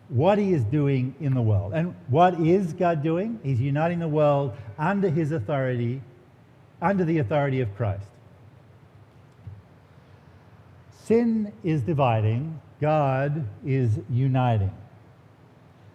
what 0.09 0.39
he 0.39 0.53
is 0.53 0.65
doing 0.65 1.15
in 1.21 1.35
the 1.35 1.43
world. 1.43 1.73
And 1.75 1.95
what 2.09 2.39
is 2.41 2.73
God 2.73 3.03
doing? 3.03 3.41
He's 3.43 3.61
uniting 3.61 3.99
the 3.99 4.09
world 4.09 4.55
under 4.79 5.09
his 5.09 5.33
authority, 5.33 6.03
under 6.81 7.05
the 7.05 7.19
authority 7.19 7.61
of 7.61 7.75
Christ. 7.77 8.07
Sin 11.05 11.53
is 11.63 11.83
dividing, 11.83 12.61
God 12.81 13.47
is 13.65 13.99
uniting. 14.11 14.73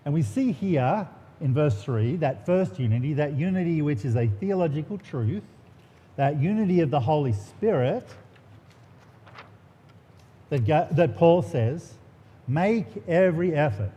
And 0.05 0.13
we 0.13 0.21
see 0.21 0.51
here 0.51 1.07
in 1.41 1.53
verse 1.53 1.81
3 1.83 2.17
that 2.17 2.45
first 2.45 2.79
unity, 2.79 3.13
that 3.13 3.33
unity 3.33 3.81
which 3.81 4.05
is 4.05 4.15
a 4.15 4.27
theological 4.27 4.97
truth, 4.97 5.43
that 6.15 6.39
unity 6.39 6.81
of 6.81 6.89
the 6.89 6.99
Holy 6.99 7.33
Spirit 7.33 8.07
that, 10.49 10.65
God, 10.65 10.95
that 10.95 11.15
Paul 11.15 11.41
says, 11.41 11.93
make 12.47 12.87
every 13.07 13.53
effort 13.53 13.91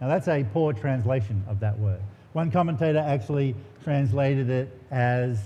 now, 0.00 0.08
that's 0.08 0.28
a 0.28 0.44
poor 0.52 0.72
translation 0.72 1.42
of 1.48 1.60
that 1.60 1.78
word. 1.78 2.00
One 2.32 2.50
commentator 2.50 2.98
actually 2.98 3.54
translated 3.82 4.50
it 4.50 4.80
as 4.90 5.38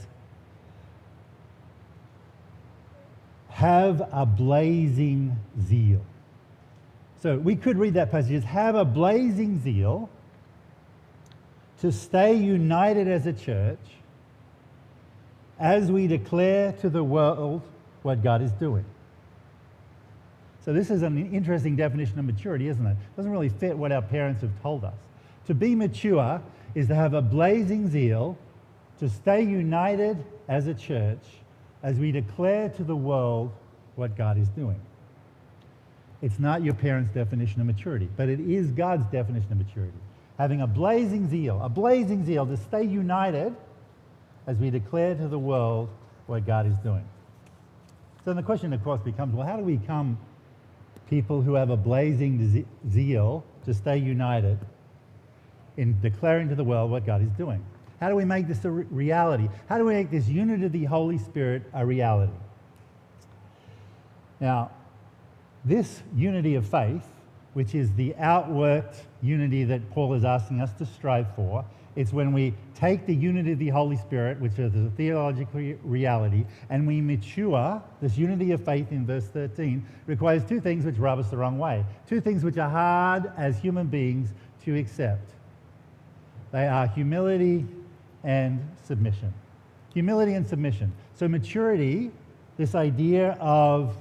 have 3.51 4.09
a 4.13 4.27
blazing 4.27 5.37
zeal. 5.63 6.01
So 7.23 7.37
we 7.37 7.55
could 7.55 7.79
read 7.79 7.95
that 7.95 8.11
passage 8.11 8.33
as 8.33 8.45
have 8.45 8.75
a 8.75 8.85
blazing 8.85 9.61
zeal 9.63 10.09
to 11.81 11.93
stay 11.93 12.35
united 12.35 13.07
as 13.07 13.27
a 13.27 13.33
church 13.33 13.79
as 15.59 15.93
we 15.93 16.07
declare 16.07 16.73
to 16.73 16.89
the 16.89 17.05
world 17.05 17.63
what 18.03 18.23
God 18.23 18.43
is 18.43 18.51
doing. 18.53 18.85
So 20.71 20.75
this 20.75 20.89
is 20.89 21.03
an 21.03 21.35
interesting 21.35 21.75
definition 21.75 22.17
of 22.21 22.25
maturity, 22.27 22.69
isn't 22.69 22.87
it? 22.87 22.93
It 22.93 23.17
doesn't 23.17 23.33
really 23.33 23.49
fit 23.49 23.77
what 23.77 23.91
our 23.91 24.03
parents 24.03 24.43
have 24.43 24.53
told 24.63 24.85
us. 24.85 24.95
To 25.49 25.53
be 25.53 25.75
mature 25.75 26.41
is 26.77 26.87
to 26.87 26.95
have 26.95 27.13
a 27.13 27.21
blazing 27.21 27.91
zeal, 27.91 28.39
to 29.01 29.09
stay 29.09 29.43
united 29.43 30.25
as 30.47 30.69
a 30.69 30.75
church 30.75 31.25
as 31.83 31.99
we 31.99 32.13
declare 32.13 32.69
to 32.69 32.85
the 32.85 32.95
world 32.95 33.51
what 33.97 34.17
God 34.17 34.39
is 34.39 34.49
doing. 34.51 34.81
It's 36.23 36.39
not 36.39 36.63
your 36.63 36.75
parents' 36.75 37.11
definition 37.13 37.61
of 37.61 37.67
maturity, 37.67 38.09
but 38.17 38.29
it 38.29 38.39
is 38.39 38.71
God's 38.71 39.11
definition 39.11 39.51
of 39.51 39.59
maturity. 39.59 39.99
Having 40.39 40.61
a 40.61 40.69
blazing 40.69 41.29
zeal, 41.29 41.61
a 41.61 41.69
blazing 41.69 42.25
zeal 42.25 42.47
to 42.47 42.57
stay 42.57 42.85
united 42.85 43.57
as 44.47 44.57
we 44.59 44.71
declare 44.71 45.17
to 45.17 45.27
the 45.27 45.37
world 45.37 45.89
what 46.29 46.47
God 46.47 46.65
is 46.65 46.79
doing. 46.85 47.09
So 48.25 48.33
the 48.35 48.43
question, 48.45 48.73
of 48.73 48.85
course, 48.85 49.01
becomes 49.01 49.35
well, 49.35 49.45
how 49.45 49.57
do 49.57 49.65
we 49.65 49.77
come 49.79 50.17
people 51.11 51.43
who 51.43 51.55
have 51.55 51.71
a 51.71 51.77
blazing 51.77 52.65
zeal 52.89 53.45
to 53.65 53.75
stay 53.75 53.99
united 53.99 54.59
in 55.77 56.01
declaring 56.01 56.49
to 56.49 56.55
the 56.55 56.65
world 56.65 56.91
what 56.91 57.05
God 57.05 57.21
is 57.21 57.31
doing. 57.33 57.65
How 57.99 58.09
do 58.09 58.15
we 58.15 58.25
make 58.25 58.47
this 58.47 58.65
a 58.65 58.71
reality? 58.71 59.49
How 59.69 59.77
do 59.77 59.85
we 59.85 59.93
make 59.93 60.11
this 60.11 60.29
unity 60.29 60.65
of 60.65 60.73
the 60.73 60.85
Holy 60.85 61.19
Spirit 61.19 61.65
a 61.75 61.85
reality? 61.85 62.33
Now, 64.39 64.71
this 65.65 66.03
unity 66.15 66.55
of 66.55 66.67
faith, 66.67 67.07
which 67.53 67.75
is 67.75 67.93
the 67.93 68.15
outworked 68.19 68.97
unity 69.21 69.65
that 69.65 69.91
Paul 69.91 70.15
is 70.15 70.25
asking 70.25 70.61
us 70.61 70.73
to 70.75 70.87
strive 70.87 71.27
for, 71.35 71.65
it's 71.97 72.13
when 72.13 72.33
we 72.33 72.55
take 72.75 73.05
the 73.07 73.15
unity 73.15 73.53
of 73.53 73.59
the 73.59 73.69
Holy 73.69 73.97
Spirit, 73.97 74.41
which 74.41 74.59
is 74.59 74.75
a 74.75 74.91
theological 74.97 75.61
reality, 75.83 76.45
and 76.69 76.87
we 76.87 77.01
mature. 77.01 77.83
This 78.01 78.17
unity 78.17 78.53
of 78.53 78.65
faith 78.65 78.93
in 78.93 79.05
verse 79.05 79.27
13 79.27 79.85
requires 80.07 80.45
two 80.45 80.61
things 80.61 80.85
which 80.85 80.99
rub 80.99 81.19
us 81.19 81.31
the 81.31 81.37
wrong 81.37 81.59
way. 81.59 81.85
Two 82.07 82.21
things 82.21 82.45
which 82.45 82.59
are 82.59 82.71
hard 82.71 83.33
as 83.37 83.59
human 83.59 83.89
beings 83.89 84.33
to 84.65 84.79
accept. 84.79 85.31
They 86.53 86.69
are 86.69 86.87
humility 86.87 87.67
and 88.23 88.65
submission. 88.85 89.33
Humility 89.93 90.35
and 90.35 90.47
submission. 90.47 90.93
So, 91.15 91.27
maturity, 91.27 92.13
this 92.57 92.75
idea 92.77 93.33
of 93.41 93.97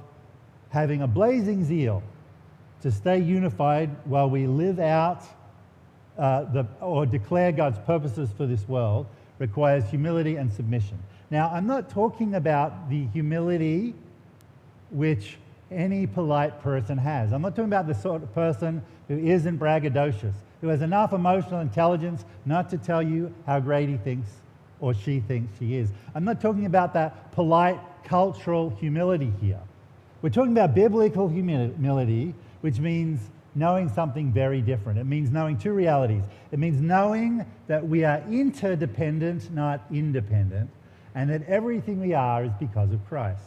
having 0.68 1.02
a 1.02 1.08
blazing 1.08 1.64
zeal 1.64 2.02
to 2.82 2.90
stay 2.90 3.18
unified 3.18 3.90
while 4.04 4.30
we 4.30 4.46
live 4.46 4.78
out 4.78 5.24
uh, 6.20 6.44
the, 6.52 6.66
or 6.80 7.06
declare 7.06 7.50
God's 7.50 7.78
purposes 7.80 8.28
for 8.36 8.46
this 8.46 8.68
world 8.68 9.06
requires 9.38 9.84
humility 9.88 10.36
and 10.36 10.52
submission. 10.52 10.98
Now, 11.30 11.50
I'm 11.50 11.66
not 11.66 11.88
talking 11.88 12.34
about 12.34 12.90
the 12.90 13.06
humility 13.06 13.94
which 14.90 15.38
any 15.70 16.06
polite 16.06 16.60
person 16.62 16.98
has. 16.98 17.32
I'm 17.32 17.40
not 17.40 17.56
talking 17.56 17.72
about 17.72 17.86
the 17.86 17.94
sort 17.94 18.22
of 18.22 18.34
person 18.34 18.82
who 19.08 19.18
isn't 19.18 19.58
braggadocious, 19.58 20.34
who 20.60 20.68
has 20.68 20.82
enough 20.82 21.14
emotional 21.14 21.60
intelligence 21.60 22.24
not 22.44 22.68
to 22.70 22.76
tell 22.76 23.02
you 23.02 23.32
how 23.46 23.58
great 23.58 23.88
he 23.88 23.96
thinks 23.96 24.28
or 24.78 24.92
she 24.92 25.20
thinks 25.20 25.58
she 25.58 25.76
is. 25.76 25.90
I'm 26.14 26.24
not 26.24 26.40
talking 26.40 26.66
about 26.66 26.92
that 26.94 27.32
polite 27.32 27.80
cultural 28.04 28.70
humility 28.78 29.32
here. 29.40 29.60
We're 30.20 30.30
talking 30.30 30.52
about 30.52 30.74
biblical 30.74 31.28
humility, 31.28 32.34
which 32.60 32.78
means 32.78 33.20
knowing 33.54 33.88
something 33.88 34.32
very 34.32 34.60
different. 34.60 34.98
It 34.98 35.04
means 35.04 35.30
knowing 35.30 35.58
two 35.58 35.72
realities. 35.72 36.22
It 36.52 36.58
means 36.58 36.80
knowing 36.80 37.44
that 37.66 37.86
we 37.86 38.04
are 38.04 38.22
interdependent, 38.30 39.52
not 39.52 39.82
independent, 39.90 40.70
and 41.14 41.28
that 41.30 41.46
everything 41.48 42.00
we 42.00 42.14
are 42.14 42.44
is 42.44 42.52
because 42.60 42.92
of 42.92 43.04
Christ. 43.08 43.42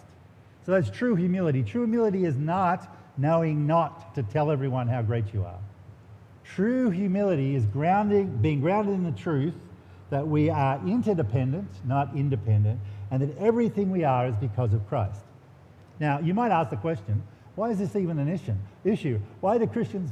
So 0.66 0.72
that's 0.72 0.90
true 0.90 1.16
humility. 1.16 1.64
True 1.64 1.86
humility 1.86 2.26
is 2.26 2.38
not 2.38 2.96
knowing 3.18 3.68
not 3.68 4.16
to 4.16 4.24
tell 4.24 4.52
everyone 4.52 4.88
how 4.88 5.02
great 5.02 5.34
you 5.34 5.44
are. 5.44 5.60
True 6.44 6.90
humility 6.90 7.56
is 7.56 7.66
grounding, 7.66 8.38
being 8.38 8.60
grounded 8.60 8.96
in 8.96 9.04
the 9.04 9.12
truth 9.12 9.56
that 10.10 10.28
we 10.28 10.50
are 10.50 10.80
interdependent, 10.86 11.68
not 11.86 12.16
independent, 12.16 12.80
and 13.10 13.22
that 13.22 13.38
everything 13.38 13.90
we 13.90 14.04
are 14.04 14.28
is 14.28 14.36
because 14.36 14.74
of 14.74 14.88
Christ. 14.88 15.22
Now, 16.00 16.20
you 16.20 16.34
might 16.34 16.52
ask 16.52 16.70
the 16.70 16.78
question 16.78 17.24
why 17.56 17.70
is 17.70 17.80
this 17.80 17.96
even 17.96 18.20
an 18.20 18.28
issue? 18.28 18.56
issue? 18.84 19.20
Why 19.40 19.58
do 19.58 19.68
Christians, 19.68 20.12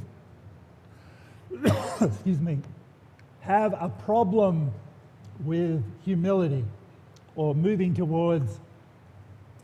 excuse 2.00 2.40
me, 2.40 2.58
have 3.40 3.72
a 3.72 3.88
problem 3.88 4.70
with 5.44 5.82
humility 6.04 6.64
or 7.34 7.54
moving 7.54 7.94
towards 7.94 8.60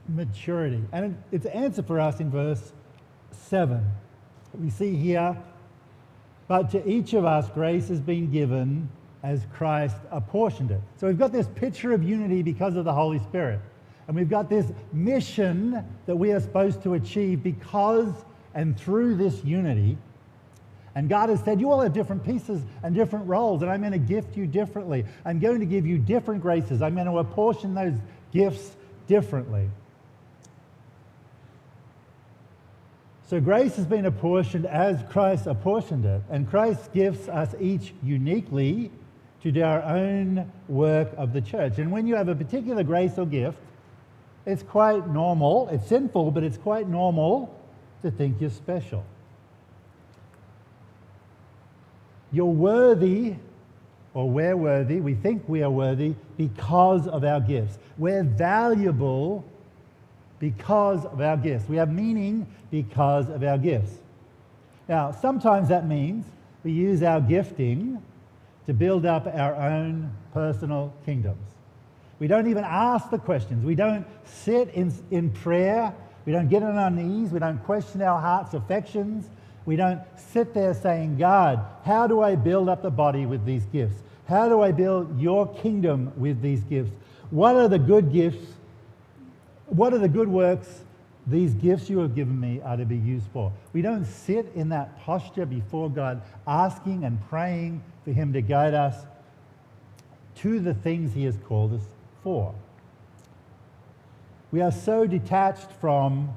maturity? 0.09 0.83
And 0.93 1.23
it's 1.31 1.47
answered 1.47 1.87
for 1.87 2.01
us 2.01 2.19
in 2.19 2.31
verse 2.31 2.73
7. 3.33 3.85
We 4.59 4.71
see 4.71 4.97
here, 4.97 5.37
but 6.49 6.71
to 6.73 6.89
each 6.89 7.13
of 7.13 7.25
us 7.25 7.49
grace 7.51 7.89
has 7.89 8.01
been 8.01 8.33
given 8.33 8.89
as 9.23 9.47
Christ 9.53 9.97
apportioned 10.11 10.71
it. 10.71 10.81
So 10.97 11.07
we've 11.07 11.19
got 11.19 11.33
this 11.33 11.47
picture 11.47 11.93
of 11.93 12.03
unity 12.03 12.43
because 12.43 12.77
of 12.77 12.85
the 12.85 12.93
Holy 12.93 13.19
Spirit. 13.19 13.61
And 14.09 14.17
we've 14.17 14.29
got 14.29 14.49
this 14.49 14.67
mission 14.93 15.85
that 16.07 16.17
we 16.17 16.33
are 16.33 16.41
supposed 16.41 16.83
to 16.83 16.95
achieve 16.95 17.43
because 17.43 18.13
and 18.55 18.77
through 18.77 19.17
this 19.17 19.45
unity. 19.45 19.99
And 20.95 21.09
God 21.09 21.29
has 21.29 21.41
said, 21.45 21.61
You 21.61 21.71
all 21.71 21.81
have 21.81 21.93
different 21.93 22.25
pieces 22.25 22.63
and 22.83 22.95
different 22.95 23.27
roles, 23.27 23.63
and 23.63 23.71
I'm 23.71 23.81
going 23.81 23.93
to 23.93 23.99
gift 23.99 24.37
you 24.37 24.47
differently. 24.47 25.05
I'm 25.25 25.39
going 25.39 25.61
to 25.61 25.67
give 25.67 25.87
you 25.87 25.99
different 25.99 26.41
graces. 26.41 26.83
I'm 26.83 26.95
going 26.95 27.07
to 27.07 27.19
apportion 27.19 27.75
those 27.75 27.95
gifts 28.33 28.75
differently. 29.07 29.71
So 33.29 33.41
grace 33.41 33.77
has 33.77 33.85
been 33.85 34.07
apportioned 34.07 34.65
as 34.65 35.03
Christ 35.11 35.47
apportioned 35.47 36.07
it, 36.07 36.23
and 36.31 36.49
Christ 36.49 36.95
gives 36.95 37.29
us 37.29 37.55
each 37.61 37.93
uniquely 38.03 38.91
to 39.43 39.53
do 39.53 39.63
our 39.63 39.83
own 39.83 40.51
work 40.67 41.11
of 41.19 41.35
the 41.35 41.43
church. 41.43 41.79
And 41.79 41.93
when 41.93 42.07
you 42.07 42.17
have 42.17 42.29
a 42.29 42.35
particular 42.35 42.83
grace 42.83 43.19
or 43.19 43.27
gift, 43.27 43.59
it's 44.49 44.63
quite 44.63 45.07
normal. 45.09 45.69
It's 45.69 45.87
sinful, 45.87 46.31
but 46.31 46.43
it's 46.43 46.57
quite 46.57 46.89
normal 46.89 47.55
to 48.01 48.11
think 48.11 48.41
you're 48.41 48.49
special. 48.49 49.05
You're 52.33 52.47
worthy, 52.47 53.37
or 54.15 54.31
we're 54.31 54.57
worthy, 54.57 55.01
we 55.01 55.15
think 55.15 55.47
we 55.49 55.63
are 55.63 55.71
worthy 55.71 56.15
because 56.39 57.07
of 57.07 57.25
our 57.25 57.41
gifts. 57.41 57.79
We're 57.99 58.23
valuable 58.23 59.45
because 60.39 61.05
of 61.05 61.21
our 61.21 61.37
gifts. 61.37 61.69
We 61.69 61.77
have 61.77 61.93
meaning 61.93 62.47
because 62.71 63.29
of 63.29 63.43
our 63.43 63.59
gifts. 63.59 63.99
Now, 64.89 65.11
sometimes 65.13 65.69
that 65.69 65.87
means 65.87 66.25
we 66.65 66.73
use 66.73 67.03
our 67.03 67.21
gifting 67.21 68.03
to 68.67 68.73
build 68.73 69.05
up 69.05 69.27
our 69.27 69.55
own 69.55 70.11
personal 70.33 70.95
kingdoms. 71.05 71.58
We 72.19 72.27
don't 72.27 72.49
even 72.49 72.65
ask 72.65 73.11
the 73.11 73.19
questions. 73.19 73.65
We 73.65 73.75
don't 73.75 74.07
sit 74.25 74.71
in, 74.71 74.93
in 75.11 75.31
prayer. 75.31 75.95
We 76.27 76.33
don't 76.33 76.49
get 76.49 76.63
on 76.63 76.77
our 76.77 76.91
knees. 76.91 77.31
We 77.31 77.39
don't 77.39 77.63
question 77.65 78.03
our 78.03 78.21
heart's 78.21 78.55
affections. 78.55 79.29
We 79.67 79.77
don't 79.77 80.01
sit 80.33 80.55
there 80.55 80.75
saying, 80.75 81.19
God, 81.19 81.65
how 81.85 82.07
do 82.07 82.21
I 82.21 82.35
build 82.35 82.69
up 82.69 82.83
the 82.83 82.91
body 82.91 83.27
with 83.27 83.45
these 83.45 83.65
gifts? 83.67 84.03
How 84.27 84.49
do 84.49 84.61
I 84.63 84.73
build 84.73 85.21
your 85.21 85.47
kingdom 85.55 86.13
with 86.17 86.43
these 86.43 86.61
gifts? 86.65 86.91
What 87.31 87.55
are 87.55 87.69
the 87.69 87.79
good 87.79 88.13
gifts? 88.13 88.45
What 89.67 89.93
are 89.93 89.99
the 89.99 90.09
good 90.09 90.29
works 90.29 90.83
these 91.27 91.53
gifts 91.53 91.91
you 91.91 91.99
have 91.99 92.15
given 92.15 92.41
me 92.41 92.61
are 92.65 92.77
to 92.77 92.87
be 92.87 92.97
used 92.97 93.27
for? 93.33 93.53
We 93.73 93.83
don't 93.83 94.07
sit 94.07 94.51
in 94.55 94.71
that 94.71 94.99
posture 95.01 95.47
before 95.47 95.91
God, 95.91 96.23
asking 96.47 97.05
and 97.05 97.21
praying 97.29 97.83
for 98.05 98.13
Him 98.13 98.33
to 98.33 98.41
guide 98.41 98.75
us 98.75 98.97
to 100.37 100.59
the 100.59 100.75
things 100.75 101.13
He 101.13 101.25
has 101.25 101.37
called 101.47 101.75
us 101.75 101.83
for. 102.23 102.55
We 104.51 104.63
are 104.63 104.73
so 104.73 105.07
detached 105.07 105.71
from 105.81 106.31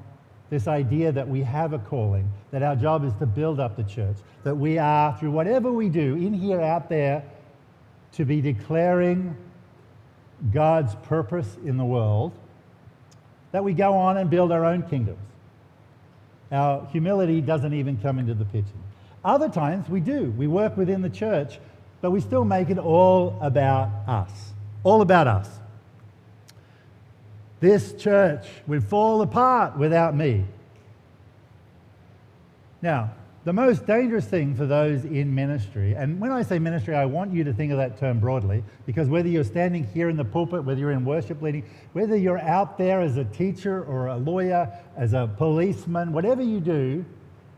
this 0.50 0.68
idea 0.68 1.12
that 1.12 1.26
we 1.26 1.42
have 1.42 1.72
a 1.72 1.78
calling, 1.78 2.30
that 2.50 2.62
our 2.62 2.76
job 2.76 3.04
is 3.06 3.14
to 3.14 3.26
build 3.26 3.58
up 3.58 3.74
the 3.76 3.84
church, 3.84 4.16
that 4.44 4.54
we 4.54 4.76
are, 4.76 5.16
through 5.18 5.30
whatever 5.30 5.72
we 5.72 5.88
do, 5.88 6.14
in 6.16 6.34
here, 6.34 6.60
out 6.60 6.90
there, 6.90 7.24
to 8.12 8.26
be 8.26 8.42
declaring 8.42 9.34
God's 10.52 10.94
purpose 10.96 11.56
in 11.64 11.78
the 11.78 11.84
world, 11.84 12.32
that 13.52 13.64
we 13.64 13.72
go 13.72 13.94
on 13.94 14.18
and 14.18 14.28
build 14.28 14.52
our 14.52 14.66
own 14.66 14.82
kingdoms. 14.82 15.18
Our 16.50 16.86
humility 16.88 17.40
doesn't 17.40 17.72
even 17.72 17.96
come 17.96 18.18
into 18.18 18.34
the 18.34 18.44
picture. 18.44 18.74
Other 19.24 19.48
times 19.48 19.88
we 19.88 20.00
do. 20.00 20.32
We 20.32 20.48
work 20.48 20.76
within 20.76 21.00
the 21.00 21.08
church, 21.08 21.58
but 22.02 22.10
we 22.10 22.20
still 22.20 22.44
make 22.44 22.68
it 22.68 22.78
all 22.78 23.38
about 23.40 23.88
us. 24.06 24.52
All 24.84 25.00
about 25.00 25.26
us. 25.28 25.48
This 27.62 27.92
church 27.92 28.44
would 28.66 28.82
fall 28.82 29.22
apart 29.22 29.78
without 29.78 30.16
me. 30.16 30.44
Now, 32.82 33.12
the 33.44 33.52
most 33.52 33.86
dangerous 33.86 34.24
thing 34.24 34.56
for 34.56 34.66
those 34.66 35.04
in 35.04 35.32
ministry, 35.32 35.94
and 35.94 36.20
when 36.20 36.32
I 36.32 36.42
say 36.42 36.58
ministry, 36.58 36.96
I 36.96 37.04
want 37.04 37.32
you 37.32 37.44
to 37.44 37.52
think 37.52 37.70
of 37.70 37.78
that 37.78 38.00
term 38.00 38.18
broadly, 38.18 38.64
because 38.84 39.08
whether 39.08 39.28
you're 39.28 39.44
standing 39.44 39.84
here 39.84 40.08
in 40.08 40.16
the 40.16 40.24
pulpit, 40.24 40.64
whether 40.64 40.80
you're 40.80 40.90
in 40.90 41.04
worship 41.04 41.40
leading, 41.40 41.64
whether 41.92 42.16
you're 42.16 42.40
out 42.40 42.78
there 42.78 43.00
as 43.00 43.16
a 43.16 43.24
teacher 43.26 43.84
or 43.84 44.08
a 44.08 44.16
lawyer, 44.16 44.68
as 44.96 45.12
a 45.12 45.30
policeman, 45.38 46.12
whatever 46.12 46.42
you 46.42 46.58
do, 46.58 47.04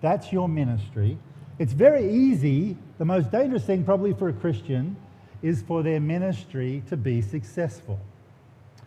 that's 0.03 0.31
your 0.31 0.51
ministry. 0.51 1.17
It's 1.59 1.73
very 1.73 2.13
easy, 2.13 2.77
the 2.99 3.07
most 3.07 3.31
dangerous 3.31 3.65
thing 3.65 3.85
probably 3.85 4.13
for 4.13 4.29
a 4.29 4.35
Christian 4.35 4.97
is 5.41 5.63
for 5.63 5.83
their 5.83 5.99
ministry 5.99 6.83
to 6.91 6.97
be 6.99 7.23
successful. 7.23 7.99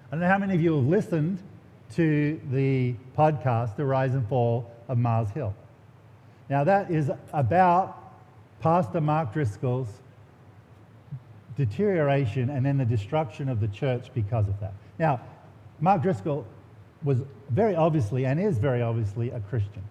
I 0.10 0.12
don't 0.12 0.22
know 0.22 0.30
how 0.30 0.38
many 0.38 0.56
of 0.56 0.62
you 0.62 0.74
have 0.78 0.86
listened 0.86 1.40
to 1.96 2.40
the 2.50 2.96
podcast, 3.18 3.76
The 3.76 3.84
Rise 3.84 4.14
and 4.14 4.26
Fall 4.30 4.72
of 4.88 4.98
Mars 4.98 5.30
Hill. 5.32 5.54
Now, 6.50 6.64
that 6.64 6.90
is 6.90 7.12
about 7.34 8.14
Pastor 8.62 9.02
Mark 9.02 9.34
Driscoll's 9.34 9.90
deterioration 11.58 12.50
and 12.50 12.66
then 12.66 12.78
the 12.78 12.86
destruction 12.86 13.50
of 13.50 13.60
the 13.60 13.68
church 13.68 14.10
because 14.14 14.48
of 14.48 14.58
that. 14.62 14.74
Now, 14.98 15.20
Mark 15.82 16.04
Driscoll 16.04 16.46
was 17.04 17.20
very 17.50 17.76
obviously 17.76 18.26
and 18.26 18.40
is 18.40 18.60
very 18.60 18.82
obviously 18.82 19.32
a 19.32 19.42
Christian. 19.42 19.84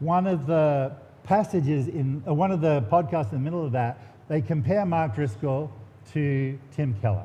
One 0.00 0.26
of 0.26 0.46
the 0.46 0.92
passages 1.24 1.88
in 1.88 2.22
uh, 2.28 2.34
one 2.34 2.50
of 2.50 2.60
the 2.60 2.82
podcasts 2.90 3.32
in 3.32 3.38
the 3.38 3.44
middle 3.44 3.64
of 3.64 3.72
that, 3.72 3.98
they 4.28 4.42
compare 4.42 4.84
Mark 4.84 5.14
Driscoll 5.14 5.72
to 6.12 6.58
Tim 6.72 6.94
Keller. 7.00 7.24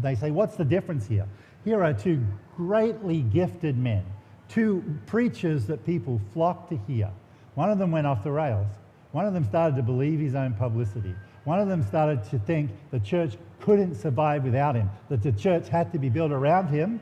They 0.00 0.16
say, 0.16 0.32
What's 0.32 0.56
the 0.56 0.64
difference 0.64 1.06
here? 1.06 1.28
Here 1.64 1.82
are 1.82 1.94
two 1.94 2.22
greatly 2.56 3.22
gifted 3.22 3.78
men, 3.78 4.04
two 4.48 4.84
preachers 5.06 5.66
that 5.66 5.84
people 5.86 6.20
flocked 6.32 6.68
to 6.70 6.76
hear. 6.86 7.10
One 7.54 7.70
of 7.70 7.78
them 7.78 7.90
went 7.90 8.06
off 8.06 8.22
the 8.22 8.32
rails. 8.32 8.66
One 9.12 9.26
of 9.26 9.32
them 9.32 9.44
started 9.44 9.76
to 9.76 9.82
believe 9.82 10.20
his 10.20 10.34
own 10.34 10.54
publicity. 10.54 11.14
One 11.44 11.60
of 11.60 11.68
them 11.68 11.82
started 11.82 12.24
to 12.30 12.38
think 12.38 12.70
the 12.90 13.00
church 13.00 13.36
couldn't 13.60 13.94
survive 13.94 14.44
without 14.44 14.74
him, 14.74 14.90
that 15.08 15.22
the 15.22 15.32
church 15.32 15.68
had 15.68 15.92
to 15.92 15.98
be 15.98 16.08
built 16.08 16.32
around 16.32 16.68
him. 16.68 17.00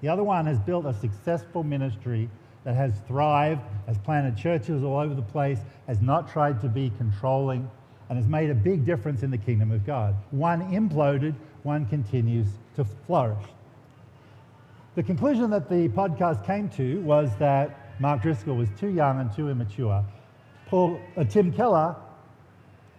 The 0.00 0.08
other 0.08 0.22
one 0.22 0.46
has 0.46 0.60
built 0.60 0.86
a 0.86 0.94
successful 0.94 1.64
ministry 1.64 2.28
that 2.64 2.74
has 2.74 2.92
thrived, 3.08 3.62
has 3.86 3.98
planted 3.98 4.36
churches 4.36 4.84
all 4.84 4.98
over 4.98 5.14
the 5.14 5.22
place, 5.22 5.58
has 5.86 6.00
not 6.00 6.30
tried 6.30 6.60
to 6.60 6.68
be 6.68 6.92
controlling, 6.98 7.68
and 8.08 8.18
has 8.18 8.28
made 8.28 8.50
a 8.50 8.54
big 8.54 8.84
difference 8.84 9.22
in 9.22 9.30
the 9.30 9.38
kingdom 9.38 9.70
of 9.70 9.84
God. 9.84 10.14
One 10.30 10.72
imploded, 10.72 11.34
one 11.62 11.86
continues 11.86 12.46
to 12.76 12.84
flourish. 12.84 13.44
The 14.94 15.02
conclusion 15.02 15.50
that 15.50 15.68
the 15.68 15.88
podcast 15.88 16.44
came 16.44 16.68
to 16.70 17.00
was 17.02 17.30
that 17.38 18.00
Mark 18.00 18.22
Driscoll 18.22 18.56
was 18.56 18.68
too 18.78 18.88
young 18.88 19.20
and 19.20 19.32
too 19.34 19.48
immature. 19.48 20.04
Paul, 20.66 21.00
uh, 21.16 21.24
Tim 21.24 21.52
Keller 21.52 21.96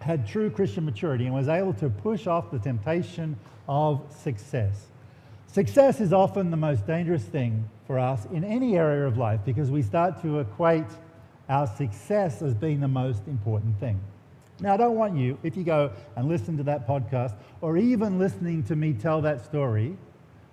had 0.00 0.26
true 0.26 0.50
Christian 0.50 0.84
maturity 0.84 1.26
and 1.26 1.34
was 1.34 1.48
able 1.48 1.74
to 1.74 1.90
push 1.90 2.26
off 2.26 2.50
the 2.50 2.58
temptation 2.58 3.36
of 3.68 4.02
success. 4.10 4.86
Success 5.46 6.00
is 6.00 6.12
often 6.12 6.50
the 6.50 6.56
most 6.56 6.86
dangerous 6.86 7.24
thing 7.24 7.68
for 7.86 7.98
us 7.98 8.26
in 8.32 8.44
any 8.44 8.76
area 8.76 9.06
of 9.06 9.18
life 9.18 9.40
because 9.44 9.70
we 9.70 9.82
start 9.82 10.22
to 10.22 10.38
equate 10.38 10.86
our 11.48 11.66
success 11.66 12.40
as 12.40 12.54
being 12.54 12.80
the 12.80 12.88
most 12.88 13.26
important 13.26 13.78
thing. 13.80 14.00
Now, 14.60 14.74
I 14.74 14.76
don't 14.76 14.96
want 14.96 15.16
you, 15.16 15.38
if 15.42 15.56
you 15.56 15.64
go 15.64 15.92
and 16.16 16.28
listen 16.28 16.56
to 16.58 16.62
that 16.64 16.86
podcast, 16.86 17.34
or 17.60 17.78
even 17.78 18.18
listening 18.18 18.62
to 18.64 18.76
me 18.76 18.92
tell 18.92 19.22
that 19.22 19.44
story, 19.44 19.96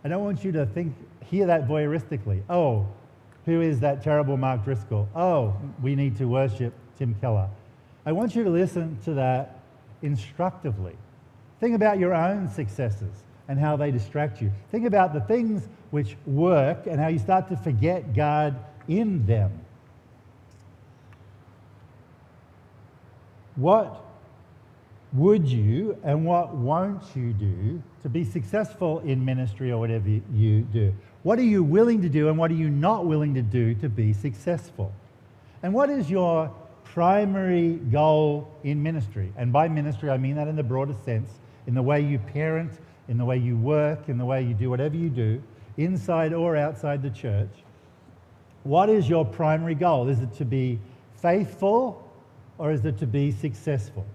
I 0.03 0.07
don't 0.07 0.23
want 0.23 0.43
you 0.43 0.51
to 0.53 0.65
think, 0.65 0.95
hear 1.25 1.47
that 1.47 1.67
voyeuristically. 1.67 2.41
Oh, 2.49 2.87
who 3.45 3.61
is 3.61 3.79
that 3.81 4.03
terrible 4.03 4.37
Mark 4.37 4.63
Driscoll? 4.63 5.09
Oh, 5.15 5.55
we 5.81 5.95
need 5.95 6.17
to 6.17 6.25
worship 6.25 6.73
Tim 6.97 7.15
Keller. 7.21 7.49
I 8.05 8.11
want 8.13 8.35
you 8.35 8.43
to 8.43 8.49
listen 8.49 8.97
to 9.03 9.13
that 9.15 9.59
instructively. 10.01 10.95
Think 11.59 11.75
about 11.75 11.99
your 11.99 12.13
own 12.13 12.49
successes 12.49 13.23
and 13.47 13.59
how 13.59 13.75
they 13.75 13.91
distract 13.91 14.41
you. 14.41 14.51
Think 14.71 14.85
about 14.85 15.13
the 15.13 15.21
things 15.21 15.67
which 15.91 16.15
work 16.25 16.87
and 16.87 16.99
how 16.99 17.07
you 17.07 17.19
start 17.19 17.47
to 17.49 17.57
forget 17.57 18.13
God 18.13 18.57
in 18.87 19.25
them. 19.25 19.59
What 23.57 24.03
would 25.13 25.47
you 25.47 25.97
and 26.03 26.25
what 26.25 26.55
won't 26.55 27.03
you 27.15 27.33
do 27.33 27.81
to 28.03 28.09
be 28.09 28.23
successful 28.23 28.99
in 28.99 29.23
ministry 29.23 29.71
or 29.71 29.79
whatever 29.79 30.09
you 30.33 30.61
do? 30.61 30.93
What 31.23 31.39
are 31.39 31.43
you 31.43 31.63
willing 31.63 32.01
to 32.03 32.09
do 32.09 32.29
and 32.29 32.37
what 32.37 32.51
are 32.51 32.55
you 32.55 32.69
not 32.69 33.05
willing 33.05 33.33
to 33.33 33.41
do 33.41 33.73
to 33.75 33.89
be 33.89 34.13
successful? 34.13 34.93
And 35.63 35.73
what 35.73 35.89
is 35.89 36.09
your 36.09 36.53
primary 36.83 37.73
goal 37.91 38.47
in 38.63 38.81
ministry? 38.81 39.33
And 39.35 39.51
by 39.51 39.67
ministry, 39.67 40.09
I 40.09 40.17
mean 40.17 40.35
that 40.35 40.47
in 40.47 40.55
the 40.55 40.63
broader 40.63 40.95
sense, 41.03 41.31
in 41.65 41.73
the 41.73 41.81
way 41.81 41.99
you 42.01 42.19
parent, 42.19 42.71
in 43.07 43.17
the 43.17 43.25
way 43.25 43.37
you 43.37 43.57
work, 43.57 44.07
in 44.09 44.17
the 44.17 44.25
way 44.25 44.43
you 44.43 44.53
do 44.53 44.69
whatever 44.69 44.95
you 44.95 45.09
do, 45.09 45.41
inside 45.77 46.31
or 46.31 46.55
outside 46.55 47.01
the 47.01 47.09
church. 47.09 47.49
What 48.63 48.89
is 48.89 49.09
your 49.09 49.25
primary 49.25 49.75
goal? 49.75 50.09
Is 50.09 50.19
it 50.19 50.33
to 50.35 50.45
be 50.45 50.79
faithful 51.15 52.06
or 52.57 52.71
is 52.71 52.85
it 52.85 52.97
to 52.99 53.07
be 53.07 53.31
successful? 53.31 54.05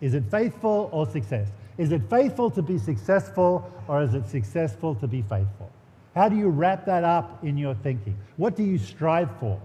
Is 0.00 0.14
it 0.14 0.24
faithful 0.30 0.90
or 0.92 1.06
success? 1.06 1.48
Is 1.78 1.92
it 1.92 2.02
faithful 2.10 2.50
to 2.50 2.62
be 2.62 2.78
successful 2.78 3.70
or 3.88 4.02
is 4.02 4.14
it 4.14 4.28
successful 4.28 4.94
to 4.96 5.06
be 5.06 5.22
faithful? 5.22 5.70
How 6.14 6.28
do 6.28 6.36
you 6.36 6.48
wrap 6.48 6.84
that 6.86 7.04
up 7.04 7.42
in 7.42 7.56
your 7.56 7.74
thinking? 7.74 8.16
What 8.36 8.56
do 8.56 8.62
you 8.62 8.78
strive 8.78 9.30
for? 9.38 9.60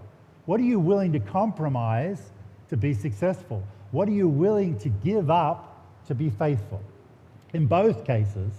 What 0.46 0.60
are 0.60 0.64
you 0.64 0.80
willing 0.80 1.12
to 1.12 1.20
compromise 1.20 2.30
to 2.70 2.76
be 2.76 2.94
successful? 2.94 3.62
What 3.90 4.08
are 4.08 4.12
you 4.12 4.28
willing 4.28 4.78
to 4.78 4.88
give 4.88 5.30
up 5.30 5.84
to 6.06 6.14
be 6.14 6.30
faithful? 6.30 6.80
In 7.52 7.66
both 7.66 8.06
cases, 8.06 8.52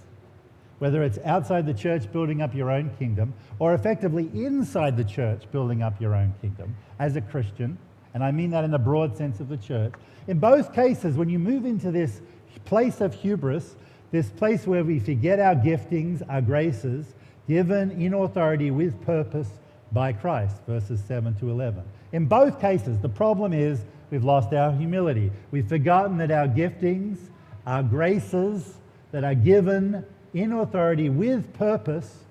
whether 0.78 1.04
it's 1.04 1.18
outside 1.26 1.66
the 1.66 1.74
church 1.74 2.12
building 2.12 2.42
up 2.42 2.54
your 2.54 2.72
own 2.72 2.90
kingdom 2.98 3.34
or 3.58 3.74
effectively 3.74 4.30
inside 4.34 4.98
the 4.98 5.04
church 5.04 5.44
building 5.52 5.82
up 5.82 6.00
your 6.00 6.16
own 6.16 6.34
kingdom 6.42 6.76
as 7.00 7.16
a 7.16 7.22
Christian, 7.22 7.78
and 8.14 8.24
I 8.24 8.32
mean 8.32 8.52
that 8.52 8.64
in 8.64 8.72
the 8.72 8.80
broad 8.80 9.16
sense 9.18 9.40
of 9.40 9.50
the 9.50 9.58
church, 9.58 9.94
in 10.28 10.40
both 10.40 10.74
cases, 10.74 11.16
when 11.16 11.30
you 11.30 11.40
move 11.40 11.66
into 11.66 11.92
this 11.92 12.22
place 12.66 13.02
of 13.02 13.14
hubris, 13.14 13.76
this 14.12 14.30
place 14.30 14.66
where 14.66 14.84
we 14.84 15.00
forget 15.00 15.40
our 15.40 15.56
giftings, 15.56 16.22
our 16.30 16.42
graces, 16.42 17.14
given 17.48 17.92
in 17.92 18.14
authority 18.14 18.72
with 18.72 19.00
purpose 19.06 19.50
by 19.92 20.14
Christ, 20.14 20.56
verses 20.68 21.02
7 21.08 21.36
to 21.36 21.50
11. 21.50 21.84
In 22.12 22.26
both 22.26 22.60
cases, 22.60 23.00
the 23.00 23.10
problem 23.10 23.54
is 23.54 23.82
we've 24.12 24.24
lost 24.24 24.54
our 24.54 24.72
humility. 24.72 25.32
We've 25.52 25.68
forgotten 25.68 26.18
that 26.18 26.32
our 26.32 26.48
giftings, 26.48 27.18
our 27.66 27.84
graces 27.84 28.76
that 29.12 29.24
are 29.24 29.36
given 29.36 30.06
in 30.34 30.52
authority 30.52 31.10
with 31.10 31.52
purpose 31.54 32.24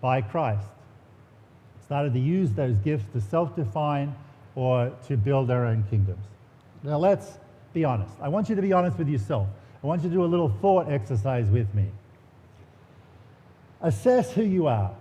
by 0.00 0.22
Christ. 0.22 0.66
Started 1.84 2.14
to 2.14 2.20
use 2.20 2.52
those 2.52 2.78
gifts 2.78 3.04
to 3.12 3.20
self 3.20 3.54
define 3.54 4.14
or 4.56 4.92
to 5.08 5.16
build 5.16 5.50
our 5.50 5.66
own 5.66 5.84
kingdoms. 5.90 6.24
Now 6.82 6.98
let's 6.98 7.38
be 7.72 7.84
honest. 7.84 8.14
I 8.20 8.28
want 8.28 8.48
you 8.48 8.54
to 8.54 8.62
be 8.62 8.72
honest 8.72 8.98
with 8.98 9.08
yourself. 9.08 9.48
I 9.82 9.86
want 9.86 10.02
you 10.02 10.08
to 10.08 10.14
do 10.14 10.24
a 10.24 10.26
little 10.26 10.48
thought 10.60 10.90
exercise 10.90 11.48
with 11.48 11.72
me. 11.74 11.86
Assess 13.82 14.32
who 14.32 14.42
you 14.42 14.66
are. 14.66 14.94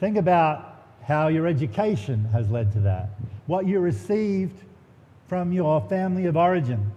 Think 0.00 0.16
about 0.16 0.84
how 1.04 1.28
your 1.28 1.46
education 1.46 2.24
has 2.26 2.50
led 2.50 2.72
to 2.72 2.80
that, 2.80 3.10
what 3.46 3.66
you 3.66 3.78
received 3.80 4.56
from 5.28 5.52
your 5.52 5.80
family 5.88 6.26
of 6.26 6.36
origin. 6.36 6.92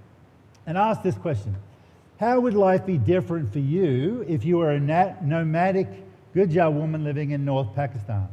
And 0.65 0.77
ask 0.77 1.03
this 1.03 1.15
question 1.15 1.55
How 2.19 2.39
would 2.39 2.53
life 2.53 2.85
be 2.85 2.97
different 2.97 3.53
for 3.53 3.59
you 3.59 4.25
if 4.27 4.43
you 4.43 4.57
were 4.57 4.71
a 4.71 4.79
nomadic 4.79 5.88
Gujar 6.33 6.73
woman 6.73 7.03
living 7.03 7.31
in 7.31 7.45
North 7.45 7.73
Pakistan? 7.75 8.27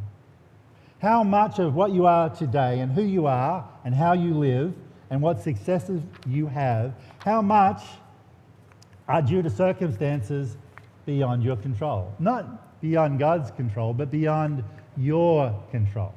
How 1.02 1.24
much 1.24 1.58
of 1.58 1.74
what 1.74 1.90
you 1.90 2.06
are 2.06 2.30
today 2.30 2.78
and 2.78 2.92
who 2.92 3.02
you 3.02 3.26
are 3.26 3.68
and 3.84 3.92
how 3.92 4.12
you 4.12 4.34
live 4.34 4.72
and 5.10 5.20
what 5.20 5.42
successes 5.42 6.00
you 6.28 6.46
have, 6.46 6.94
how 7.18 7.42
much 7.42 7.82
are 9.08 9.20
due 9.20 9.42
to 9.42 9.50
circumstances 9.50 10.56
beyond 11.04 11.42
your 11.42 11.56
control. 11.56 12.14
Not 12.20 12.80
beyond 12.80 13.18
God's 13.18 13.50
control, 13.50 13.92
but 13.92 14.12
beyond 14.12 14.62
your 14.96 15.60
control. 15.72 16.14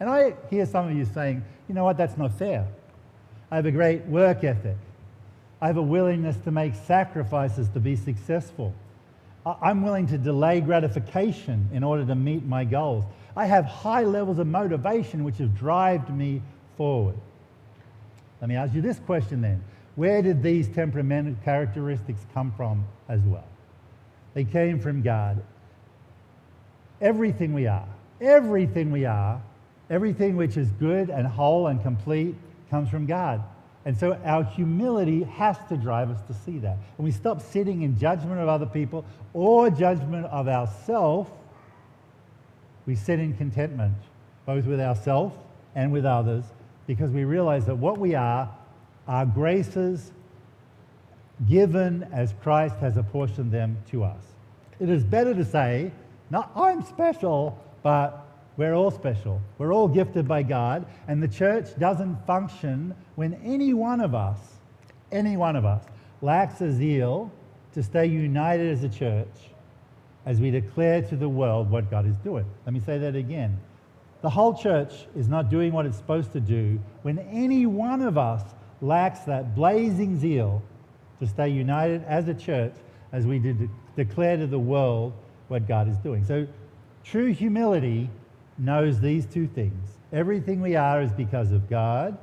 And 0.00 0.08
I 0.08 0.34
hear 0.48 0.64
some 0.64 0.88
of 0.88 0.96
you 0.96 1.04
saying, 1.04 1.44
you 1.68 1.74
know 1.74 1.84
what, 1.84 1.98
that's 1.98 2.16
not 2.16 2.32
fair. 2.38 2.66
I 3.50 3.56
have 3.56 3.66
a 3.66 3.70
great 3.70 4.06
work 4.06 4.44
ethic. 4.44 4.78
I 5.60 5.66
have 5.66 5.76
a 5.76 5.82
willingness 5.82 6.38
to 6.44 6.50
make 6.50 6.74
sacrifices 6.74 7.68
to 7.74 7.80
be 7.80 7.96
successful. 7.96 8.74
I'm 9.44 9.82
willing 9.82 10.06
to 10.06 10.16
delay 10.16 10.62
gratification 10.62 11.68
in 11.74 11.84
order 11.84 12.06
to 12.06 12.14
meet 12.14 12.46
my 12.46 12.64
goals. 12.64 13.04
I 13.36 13.46
have 13.46 13.64
high 13.64 14.02
levels 14.02 14.38
of 14.38 14.46
motivation 14.46 15.24
which 15.24 15.38
have 15.38 15.56
driven 15.56 16.16
me 16.16 16.42
forward. 16.76 17.16
Let 18.40 18.48
me 18.48 18.56
ask 18.56 18.74
you 18.74 18.82
this 18.82 18.98
question 19.00 19.40
then. 19.40 19.62
Where 19.94 20.22
did 20.22 20.42
these 20.42 20.68
temperamental 20.68 21.36
characteristics 21.44 22.24
come 22.32 22.52
from 22.56 22.84
as 23.08 23.20
well? 23.22 23.44
They 24.34 24.44
came 24.44 24.80
from 24.80 25.02
God. 25.02 25.42
Everything 27.00 27.52
we 27.52 27.66
are, 27.66 27.86
everything 28.20 28.90
we 28.90 29.04
are, 29.04 29.40
everything 29.90 30.36
which 30.36 30.56
is 30.56 30.70
good 30.72 31.10
and 31.10 31.26
whole 31.26 31.66
and 31.66 31.82
complete 31.82 32.34
comes 32.70 32.88
from 32.88 33.06
God. 33.06 33.42
And 33.84 33.96
so 33.96 34.14
our 34.24 34.44
humility 34.44 35.24
has 35.24 35.56
to 35.68 35.76
drive 35.76 36.10
us 36.10 36.20
to 36.28 36.34
see 36.34 36.58
that. 36.58 36.78
And 36.96 37.04
we 37.04 37.10
stop 37.10 37.42
sitting 37.42 37.82
in 37.82 37.98
judgment 37.98 38.40
of 38.40 38.48
other 38.48 38.66
people 38.66 39.04
or 39.34 39.70
judgment 39.70 40.26
of 40.26 40.46
ourselves, 40.48 41.30
we 42.86 42.94
sit 42.94 43.18
in 43.20 43.34
contentment, 43.36 43.94
both 44.46 44.66
with 44.66 44.80
ourselves 44.80 45.36
and 45.74 45.92
with 45.92 46.04
others, 46.04 46.44
because 46.86 47.10
we 47.10 47.24
realize 47.24 47.66
that 47.66 47.76
what 47.76 47.98
we 47.98 48.14
are 48.14 48.50
are 49.06 49.26
graces 49.26 50.12
given 51.48 52.08
as 52.12 52.34
Christ 52.42 52.76
has 52.76 52.96
apportioned 52.96 53.50
them 53.50 53.76
to 53.90 54.04
us. 54.04 54.22
It 54.80 54.88
is 54.88 55.04
better 55.04 55.34
to 55.34 55.44
say, 55.44 55.92
not 56.30 56.50
I'm 56.56 56.82
special, 56.82 57.58
but 57.82 58.26
we're 58.56 58.74
all 58.74 58.90
special. 58.90 59.40
We're 59.58 59.72
all 59.72 59.88
gifted 59.88 60.28
by 60.28 60.42
God, 60.42 60.86
and 61.08 61.22
the 61.22 61.28
church 61.28 61.76
doesn't 61.78 62.26
function 62.26 62.94
when 63.14 63.34
any 63.44 63.74
one 63.74 64.00
of 64.00 64.14
us, 64.14 64.38
any 65.10 65.36
one 65.36 65.56
of 65.56 65.64
us, 65.64 65.84
lacks 66.20 66.60
a 66.60 66.70
zeal 66.70 67.32
to 67.74 67.82
stay 67.82 68.06
united 68.06 68.70
as 68.70 68.84
a 68.84 68.88
church 68.88 69.51
as 70.24 70.40
we 70.40 70.50
declare 70.50 71.02
to 71.02 71.16
the 71.16 71.28
world 71.28 71.70
what 71.70 71.90
God 71.90 72.06
is 72.06 72.16
doing. 72.18 72.44
Let 72.64 72.72
me 72.72 72.80
say 72.80 72.98
that 72.98 73.16
again. 73.16 73.58
The 74.22 74.30
whole 74.30 74.54
church 74.54 74.92
is 75.16 75.28
not 75.28 75.50
doing 75.50 75.72
what 75.72 75.84
it's 75.84 75.96
supposed 75.96 76.32
to 76.32 76.40
do 76.40 76.78
when 77.02 77.18
any 77.18 77.66
one 77.66 78.02
of 78.02 78.16
us 78.16 78.42
lacks 78.80 79.20
that 79.20 79.54
blazing 79.54 80.18
zeal 80.18 80.62
to 81.18 81.26
stay 81.26 81.48
united 81.48 82.04
as 82.04 82.28
a 82.28 82.34
church 82.34 82.74
as 83.12 83.26
we 83.26 83.38
de- 83.38 83.68
declare 83.96 84.36
to 84.36 84.46
the 84.46 84.58
world 84.58 85.12
what 85.48 85.66
God 85.66 85.88
is 85.88 85.96
doing. 85.98 86.24
So, 86.24 86.46
true 87.04 87.32
humility 87.32 88.08
knows 88.58 89.00
these 89.00 89.26
two 89.26 89.46
things. 89.48 89.88
Everything 90.12 90.60
we 90.60 90.76
are 90.76 91.02
is 91.02 91.12
because 91.12 91.52
of 91.52 91.68
God, 91.68 92.16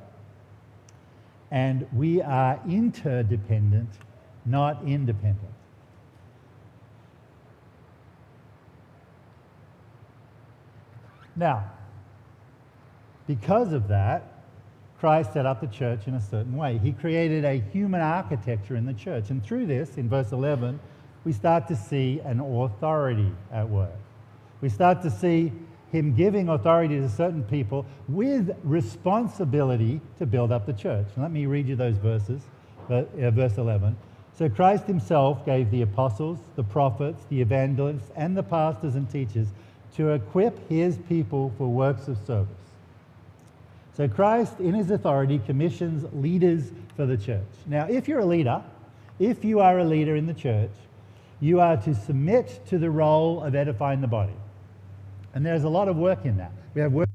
and 1.50 1.86
we 1.92 2.22
are 2.22 2.60
interdependent, 2.68 3.90
not 4.46 4.82
independent. 4.84 5.52
Now, 11.40 11.64
because 13.26 13.72
of 13.72 13.88
that, 13.88 14.24
Christ 14.98 15.32
set 15.32 15.46
up 15.46 15.62
the 15.62 15.68
church 15.68 16.06
in 16.06 16.12
a 16.12 16.20
certain 16.20 16.54
way. 16.54 16.76
He 16.76 16.92
created 16.92 17.46
a 17.46 17.54
human 17.72 18.02
architecture 18.02 18.76
in 18.76 18.84
the 18.84 18.92
church. 18.92 19.30
And 19.30 19.42
through 19.42 19.64
this, 19.64 19.96
in 19.96 20.06
verse 20.06 20.32
11, 20.32 20.78
we 21.24 21.32
start 21.32 21.66
to 21.68 21.76
see 21.76 22.20
an 22.26 22.40
authority 22.40 23.32
at 23.50 23.66
work. 23.66 23.96
We 24.60 24.68
start 24.68 25.00
to 25.00 25.10
see 25.10 25.50
him 25.90 26.14
giving 26.14 26.50
authority 26.50 27.00
to 27.00 27.08
certain 27.08 27.42
people 27.44 27.86
with 28.06 28.54
responsibility 28.62 30.02
to 30.18 30.26
build 30.26 30.52
up 30.52 30.66
the 30.66 30.74
church. 30.74 31.06
Let 31.16 31.30
me 31.30 31.46
read 31.46 31.66
you 31.66 31.74
those 31.74 31.96
verses. 31.96 32.42
Uh, 32.90 33.04
verse 33.30 33.56
11. 33.56 33.96
So 34.36 34.50
Christ 34.50 34.84
himself 34.84 35.46
gave 35.46 35.70
the 35.70 35.80
apostles, 35.80 36.38
the 36.56 36.64
prophets, 36.64 37.24
the 37.30 37.40
evangelists, 37.40 38.10
and 38.14 38.36
the 38.36 38.42
pastors 38.42 38.94
and 38.94 39.08
teachers 39.10 39.46
to 39.96 40.10
equip 40.10 40.68
his 40.68 40.98
people 41.08 41.52
for 41.58 41.68
works 41.68 42.08
of 42.08 42.16
service 42.26 42.56
so 44.00 44.08
Christ, 44.08 44.58
in 44.60 44.72
his 44.72 44.90
authority, 44.90 45.40
commissions 45.44 46.06
leaders 46.14 46.70
for 46.96 47.04
the 47.04 47.18
church. 47.18 47.44
Now, 47.66 47.86
if 47.86 48.08
you're 48.08 48.20
a 48.20 48.24
leader, 48.24 48.62
if 49.18 49.44
you 49.44 49.60
are 49.60 49.78
a 49.78 49.84
leader 49.84 50.16
in 50.16 50.24
the 50.26 50.32
church, 50.32 50.70
you 51.38 51.60
are 51.60 51.76
to 51.78 51.94
submit 51.94 52.60
to 52.68 52.78
the 52.78 52.88
role 52.88 53.42
of 53.42 53.54
edifying 53.54 54.00
the 54.00 54.06
body. 54.06 54.32
And 55.34 55.44
there's 55.44 55.64
a 55.64 55.68
lot 55.68 55.88
of 55.88 55.96
work 55.96 56.24
in 56.24 56.38
that. 56.38 56.52
We 56.74 56.80
have 56.80 56.92
work 56.92 57.10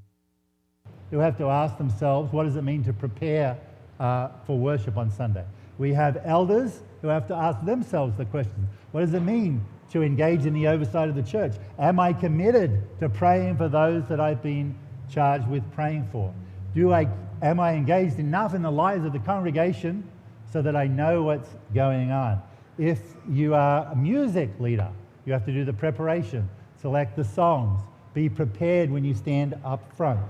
who 1.09 1.17
have 1.17 1.39
to 1.39 1.47
ask 1.47 1.75
themselves, 1.79 2.31
what 2.31 2.43
does 2.43 2.55
it 2.55 2.63
mean 2.63 2.83
to 2.83 2.93
prepare 2.93 3.57
uh, 3.99 4.27
for 4.45 4.57
worship 4.57 4.95
on 4.95 5.09
Sunday? 5.09 5.45
We 5.79 5.93
have 5.93 6.21
elders 6.23 6.81
who 7.01 7.07
have 7.07 7.27
to 7.29 7.35
ask 7.35 7.65
themselves 7.65 8.15
the 8.17 8.25
question, 8.25 8.67
what 8.91 9.01
does 9.01 9.15
it 9.15 9.21
mean 9.21 9.65
to 9.91 10.03
engage 10.03 10.45
in 10.45 10.53
the 10.53 10.67
oversight 10.67 11.09
of 11.09 11.15
the 11.15 11.23
church? 11.23 11.53
Am 11.79 11.99
I 11.99 12.13
committed 12.13 12.81
to 12.99 13.09
praying 13.09 13.57
for 13.57 13.69
those 13.69 14.07
that 14.07 14.19
I've 14.19 14.41
been 14.41 14.75
charged 15.09 15.47
with 15.47 15.63
praying 15.73 16.07
for? 16.11 16.33
Do 16.73 16.93
I, 16.93 17.07
am 17.41 17.59
I 17.59 17.73
engaged 17.73 18.19
enough 18.19 18.53
in 18.53 18.61
the 18.61 18.71
lives 18.71 19.05
of 19.05 19.13
the 19.13 19.19
congregation 19.19 20.09
so 20.55 20.61
that 20.61 20.73
I 20.73 20.87
know 20.87 21.23
what's 21.23 21.49
going 21.73 22.11
on. 22.11 22.41
If 22.77 23.01
you 23.29 23.53
are 23.55 23.87
a 23.91 23.95
music 23.95 24.49
leader, 24.57 24.89
you 25.25 25.33
have 25.33 25.43
to 25.47 25.51
do 25.51 25.65
the 25.65 25.73
preparation, 25.73 26.49
select 26.81 27.17
the 27.17 27.25
songs, 27.25 27.81
be 28.13 28.29
prepared 28.29 28.89
when 28.89 29.03
you 29.03 29.13
stand 29.13 29.55
up 29.65 29.91
front. 29.97 30.21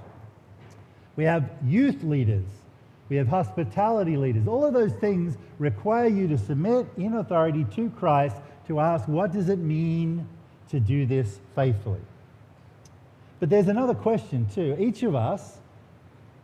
We 1.15 1.25
have 1.25 1.49
youth 1.63 2.03
leaders, 2.03 2.45
we 3.07 3.17
have 3.17 3.27
hospitality 3.27 4.17
leaders. 4.17 4.47
All 4.47 4.65
of 4.65 4.73
those 4.73 4.93
things 4.93 5.37
require 5.59 6.07
you 6.07 6.27
to 6.27 6.39
submit 6.39 6.87
in 6.97 7.13
authority 7.13 7.63
to 7.75 7.91
Christ 7.91 8.37
to 8.67 8.79
ask, 8.79 9.07
what 9.07 9.31
does 9.31 9.49
it 9.49 9.59
mean 9.59 10.27
to 10.69 10.79
do 10.79 11.05
this 11.05 11.39
faithfully? 11.55 12.01
But 13.39 13.49
there's 13.49 13.67
another 13.67 13.93
question 13.93 14.47
too. 14.53 14.75
Each 14.79 15.03
of 15.03 15.15
us, 15.15 15.57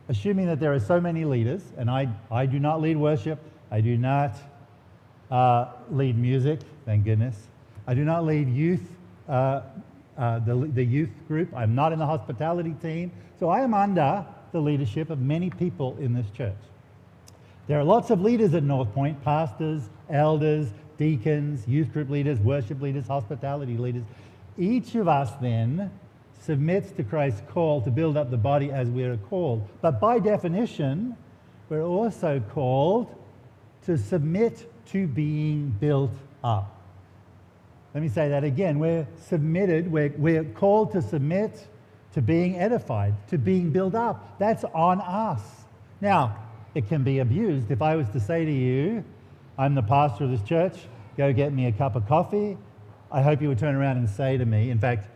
assuming 0.08 0.46
that 0.46 0.60
there 0.60 0.72
are 0.72 0.80
so 0.80 1.00
many 1.00 1.24
leaders, 1.24 1.62
and 1.76 1.90
I, 1.90 2.08
I 2.30 2.46
do 2.46 2.58
not 2.58 2.80
lead 2.80 2.96
worship, 2.96 3.38
I 3.70 3.80
do 3.80 3.96
not 3.96 4.36
uh, 5.30 5.68
lead 5.90 6.18
music, 6.18 6.60
thank 6.84 7.04
goodness. 7.04 7.36
I 7.86 7.94
do 7.94 8.04
not 8.04 8.24
lead 8.24 8.48
youth, 8.48 8.86
uh, 9.28 9.62
uh, 10.16 10.38
the, 10.40 10.54
the 10.54 10.84
youth 10.84 11.10
group. 11.26 11.48
I'm 11.56 11.74
not 11.74 11.92
in 11.92 11.98
the 11.98 12.06
hospitality 12.06 12.74
team. 12.82 13.10
So 13.40 13.48
I 13.48 13.60
am 13.60 13.74
under 13.74 14.24
the 14.52 14.60
leadership 14.60 15.10
of 15.10 15.20
many 15.20 15.50
people 15.50 15.96
in 15.98 16.12
this 16.12 16.30
church. 16.30 16.54
There 17.66 17.80
are 17.80 17.84
lots 17.84 18.10
of 18.10 18.20
leaders 18.20 18.54
at 18.54 18.62
North 18.62 18.92
Point 18.92 19.22
pastors, 19.24 19.82
elders, 20.10 20.68
deacons, 21.02 21.66
youth 21.66 21.92
group 21.92 22.08
leaders, 22.08 22.38
worship 22.38 22.80
leaders, 22.80 23.08
hospitality 23.08 23.76
leaders. 23.76 24.04
Each 24.56 24.94
of 24.94 25.08
us 25.08 25.32
then 25.40 25.90
submits 26.40 26.92
to 26.92 27.02
Christ's 27.02 27.42
call 27.48 27.82
to 27.82 27.90
build 27.90 28.16
up 28.16 28.30
the 28.30 28.36
body 28.36 28.70
as 28.70 28.88
we 28.88 29.02
are 29.02 29.16
called. 29.16 29.68
But 29.80 30.00
by 30.00 30.20
definition, 30.20 31.16
we're 31.68 31.82
also 31.82 32.40
called 32.50 33.12
to 33.86 33.98
submit 33.98 34.70
to 34.92 35.08
being 35.08 35.70
built 35.80 36.12
up. 36.44 36.80
Let 37.94 38.02
me 38.04 38.08
say 38.08 38.28
that 38.28 38.44
again. 38.44 38.78
We're 38.78 39.08
submitted, 39.26 39.90
we're, 39.90 40.14
we're 40.16 40.44
called 40.44 40.92
to 40.92 41.02
submit 41.02 41.66
to 42.14 42.22
being 42.22 42.60
edified, 42.60 43.14
to 43.30 43.38
being 43.38 43.70
built 43.70 43.96
up. 43.96 44.38
That's 44.38 44.62
on 44.72 45.00
us. 45.00 45.42
Now, 46.00 46.36
it 46.76 46.88
can 46.88 47.02
be 47.02 47.18
abused. 47.18 47.72
If 47.72 47.82
I 47.82 47.96
was 47.96 48.08
to 48.10 48.20
say 48.20 48.44
to 48.44 48.52
you, 48.52 49.02
I'm 49.58 49.74
the 49.74 49.82
pastor 49.82 50.24
of 50.24 50.30
this 50.30 50.42
church, 50.42 50.76
go 51.16 51.32
get 51.32 51.52
me 51.52 51.66
a 51.66 51.72
cup 51.72 51.96
of 51.96 52.06
coffee, 52.06 52.56
I 53.10 53.22
hope 53.22 53.42
you 53.42 53.48
would 53.48 53.58
turn 53.58 53.74
around 53.74 53.98
and 53.98 54.08
say 54.08 54.36
to 54.38 54.44
me, 54.44 54.70
in 54.70 54.78
fact, 54.78 55.08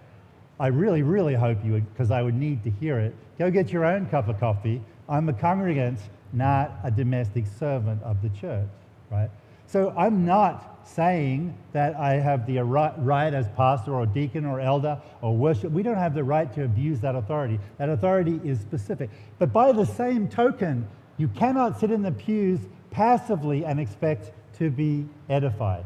I 0.59 0.69
really, 0.69 1.03
really 1.03 1.35
hope 1.35 1.65
you 1.65 1.73
would, 1.73 1.93
because 1.93 2.11
I 2.11 2.23
would 2.23 2.35
need 2.35 2.65
to 2.65 2.71
hear 2.71 2.99
it, 2.99 3.15
go 3.39 3.51
get 3.51 3.73
your 3.73 3.85
own 3.85 4.07
cup 4.07 4.29
of 4.29 4.41
coffee. 4.41 4.83
I'm 5.09 5.29
a 5.29 5.33
congregant, 5.33 5.99
not 6.33 6.73
a 6.83 6.91
domestic 6.91 7.45
servant 7.59 8.03
of 8.03 8.23
the 8.23 8.29
church, 8.31 8.69
right? 9.11 9.31
So 9.67 9.95
I'm 9.97 10.25
not 10.25 10.87
saying 10.87 11.57
that 11.73 11.97
I 11.97 12.15
have 12.15 12.47
the 12.47 12.61
right 12.61 13.35
as 13.35 13.49
pastor 13.57 13.95
or 13.95 14.07
deacon 14.07 14.47
or 14.47 14.61
elder 14.61 15.01
or 15.21 15.37
worship. 15.37 15.73
We 15.73 15.83
don't 15.83 15.97
have 15.97 16.15
the 16.15 16.23
right 16.23 16.53
to 16.55 16.65
abuse 16.65 17.01
that 17.01 17.17
authority. 17.17 17.59
That 17.79 17.89
authority 17.89 18.41
is 18.45 18.61
specific. 18.61 19.11
But 19.39 19.53
by 19.53 19.73
the 19.73 19.85
same 19.85 20.29
token, 20.29 20.87
you 21.17 21.29
cannot 21.29 21.81
sit 21.81 21.91
in 21.91 22.03
the 22.03 22.13
pews 22.13 22.61
passively 22.91 23.65
and 23.65 23.81
expect 23.81 24.31
to 24.59 24.71
be 24.71 25.07
edified. 25.29 25.85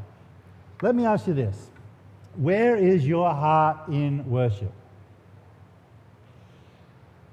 Let 0.82 0.94
me 0.94 1.04
ask 1.04 1.26
you 1.26 1.34
this 1.34 1.70
Where 2.36 2.76
is 2.76 3.06
your 3.06 3.30
heart 3.30 3.88
in 3.88 4.28
worship? 4.28 4.72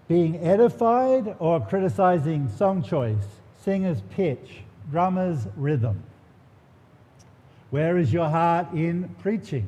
Being 0.08 0.38
edified 0.38 1.36
or 1.39 1.60
criticizing 1.60 2.50
song 2.50 2.82
choice, 2.82 3.26
singer's 3.63 4.02
pitch, 4.12 4.62
drummer's 4.89 5.47
rhythm? 5.56 6.04
Where 7.69 7.97
is 7.97 8.13
your 8.13 8.30
heart 8.30 8.71
in 8.71 9.13
preaching? 9.19 9.67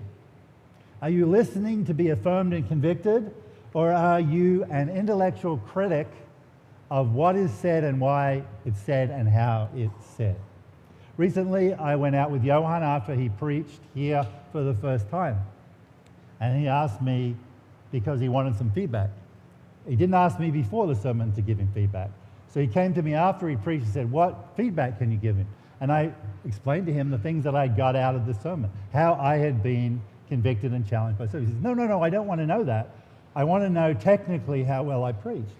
Are 1.01 1.09
you 1.09 1.25
listening 1.25 1.85
to 1.85 1.93
be 1.93 2.09
affirmed 2.09 2.53
and 2.53 2.67
convicted, 2.67 3.33
or 3.73 3.91
are 3.91 4.19
you 4.19 4.63
an 4.65 4.89
intellectual 4.89 5.57
critic 5.57 6.07
of 6.89 7.13
what 7.13 7.35
is 7.35 7.51
said 7.51 7.83
and 7.83 7.99
why 7.99 8.43
it's 8.65 8.79
said 8.79 9.09
and 9.09 9.27
how 9.27 9.69
it's 9.75 10.05
said? 10.17 10.37
Recently, 11.19 11.73
I 11.73 11.97
went 11.97 12.15
out 12.15 12.31
with 12.31 12.45
Johan 12.45 12.81
after 12.81 13.13
he 13.13 13.27
preached 13.27 13.81
here 13.93 14.25
for 14.53 14.63
the 14.63 14.73
first 14.75 15.09
time. 15.09 15.37
And 16.39 16.57
he 16.57 16.69
asked 16.69 17.01
me 17.01 17.35
because 17.91 18.21
he 18.21 18.29
wanted 18.29 18.55
some 18.55 18.71
feedback. 18.71 19.09
He 19.85 19.97
didn't 19.97 20.15
ask 20.15 20.39
me 20.39 20.49
before 20.49 20.87
the 20.87 20.95
sermon 20.95 21.33
to 21.33 21.41
give 21.41 21.57
him 21.57 21.69
feedback. 21.73 22.09
So 22.47 22.61
he 22.61 22.67
came 22.67 22.93
to 22.93 23.01
me 23.01 23.15
after 23.15 23.49
he 23.49 23.57
preached 23.57 23.83
and 23.83 23.93
said, 23.93 24.09
What 24.09 24.53
feedback 24.55 24.97
can 24.97 25.11
you 25.11 25.17
give 25.17 25.35
him? 25.35 25.47
And 25.81 25.91
I 25.91 26.13
explained 26.45 26.85
to 26.85 26.93
him 26.93 27.09
the 27.09 27.17
things 27.17 27.43
that 27.43 27.53
I 27.53 27.67
got 27.67 27.97
out 27.97 28.15
of 28.15 28.25
the 28.25 28.33
sermon, 28.33 28.71
how 28.93 29.15
I 29.15 29.35
had 29.35 29.61
been 29.61 30.01
convicted 30.29 30.71
and 30.71 30.87
challenged 30.87 31.19
by 31.19 31.27
so 31.27 31.41
He 31.41 31.47
says, 31.47 31.55
No, 31.55 31.73
no, 31.73 31.85
no, 31.85 32.01
I 32.01 32.09
don't 32.09 32.27
want 32.27 32.39
to 32.39 32.47
know 32.47 32.63
that. 32.63 32.91
I 33.35 33.43
want 33.43 33.65
to 33.65 33.69
know 33.69 33.93
technically 33.93 34.63
how 34.63 34.83
well 34.83 35.03
I 35.03 35.11
preached. 35.11 35.51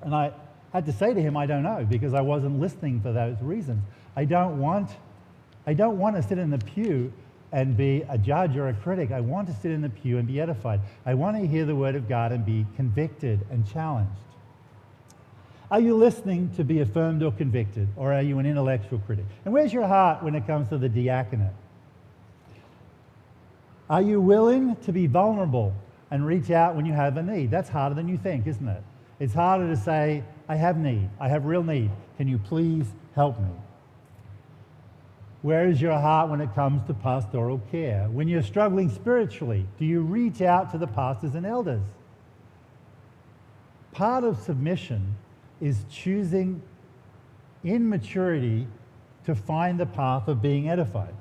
And 0.00 0.14
I 0.14 0.32
had 0.76 0.86
to 0.86 0.92
say 0.92 1.14
to 1.14 1.20
him, 1.20 1.36
I 1.36 1.46
don't 1.46 1.62
know, 1.62 1.86
because 1.88 2.12
I 2.12 2.20
wasn't 2.20 2.60
listening 2.60 3.00
for 3.00 3.10
those 3.10 3.40
reasons. 3.40 3.82
I 4.14 4.26
don't 4.26 4.60
want, 4.60 4.90
I 5.66 5.72
don't 5.72 5.98
want 5.98 6.16
to 6.16 6.22
sit 6.22 6.36
in 6.36 6.50
the 6.50 6.58
pew 6.58 7.12
and 7.50 7.76
be 7.76 8.04
a 8.10 8.18
judge 8.18 8.56
or 8.56 8.68
a 8.68 8.74
critic. 8.74 9.10
I 9.10 9.20
want 9.20 9.48
to 9.48 9.54
sit 9.54 9.70
in 9.70 9.80
the 9.80 9.88
pew 9.88 10.18
and 10.18 10.28
be 10.28 10.38
edified. 10.38 10.80
I 11.06 11.14
want 11.14 11.38
to 11.38 11.46
hear 11.46 11.64
the 11.64 11.74
word 11.74 11.94
of 11.94 12.08
God 12.08 12.30
and 12.30 12.44
be 12.44 12.66
convicted 12.76 13.40
and 13.50 13.66
challenged. 13.72 14.10
Are 15.70 15.80
you 15.80 15.96
listening 15.96 16.50
to 16.56 16.62
be 16.62 16.80
affirmed 16.80 17.22
or 17.22 17.32
convicted, 17.32 17.88
or 17.96 18.12
are 18.12 18.22
you 18.22 18.38
an 18.38 18.44
intellectual 18.44 18.98
critic? 19.00 19.24
And 19.46 19.54
where's 19.54 19.72
your 19.72 19.86
heart 19.86 20.22
when 20.22 20.34
it 20.34 20.46
comes 20.46 20.68
to 20.68 20.78
the 20.78 20.90
diaconate? 20.90 21.54
Are 23.88 24.02
you 24.02 24.20
willing 24.20 24.76
to 24.76 24.92
be 24.92 25.06
vulnerable 25.06 25.74
and 26.10 26.26
reach 26.26 26.50
out 26.50 26.76
when 26.76 26.84
you 26.84 26.92
have 26.92 27.16
a 27.16 27.22
need? 27.22 27.50
That's 27.50 27.70
harder 27.70 27.94
than 27.94 28.08
you 28.08 28.18
think, 28.18 28.46
isn't 28.46 28.68
it? 28.68 28.82
It's 29.18 29.34
harder 29.34 29.68
to 29.68 29.76
say, 29.76 30.22
I 30.48 30.56
have 30.56 30.76
need, 30.76 31.08
I 31.18 31.28
have 31.28 31.46
real 31.46 31.62
need. 31.62 31.90
Can 32.16 32.28
you 32.28 32.38
please 32.38 32.86
help 33.14 33.40
me? 33.40 33.50
Where 35.42 35.68
is 35.68 35.80
your 35.80 35.98
heart 35.98 36.30
when 36.30 36.40
it 36.40 36.54
comes 36.54 36.82
to 36.86 36.94
pastoral 36.94 37.60
care? 37.70 38.08
When 38.10 38.26
you're 38.26 38.42
struggling 38.42 38.90
spiritually, 38.90 39.66
do 39.78 39.84
you 39.84 40.00
reach 40.00 40.42
out 40.42 40.72
to 40.72 40.78
the 40.78 40.86
pastors 40.86 41.34
and 41.34 41.46
elders? 41.46 41.84
Part 43.92 44.24
of 44.24 44.38
submission 44.40 45.16
is 45.60 45.84
choosing 45.90 46.60
in 47.64 47.88
maturity 47.88 48.66
to 49.24 49.34
find 49.34 49.78
the 49.78 49.86
path 49.86 50.28
of 50.28 50.42
being 50.42 50.68
edified. 50.68 51.14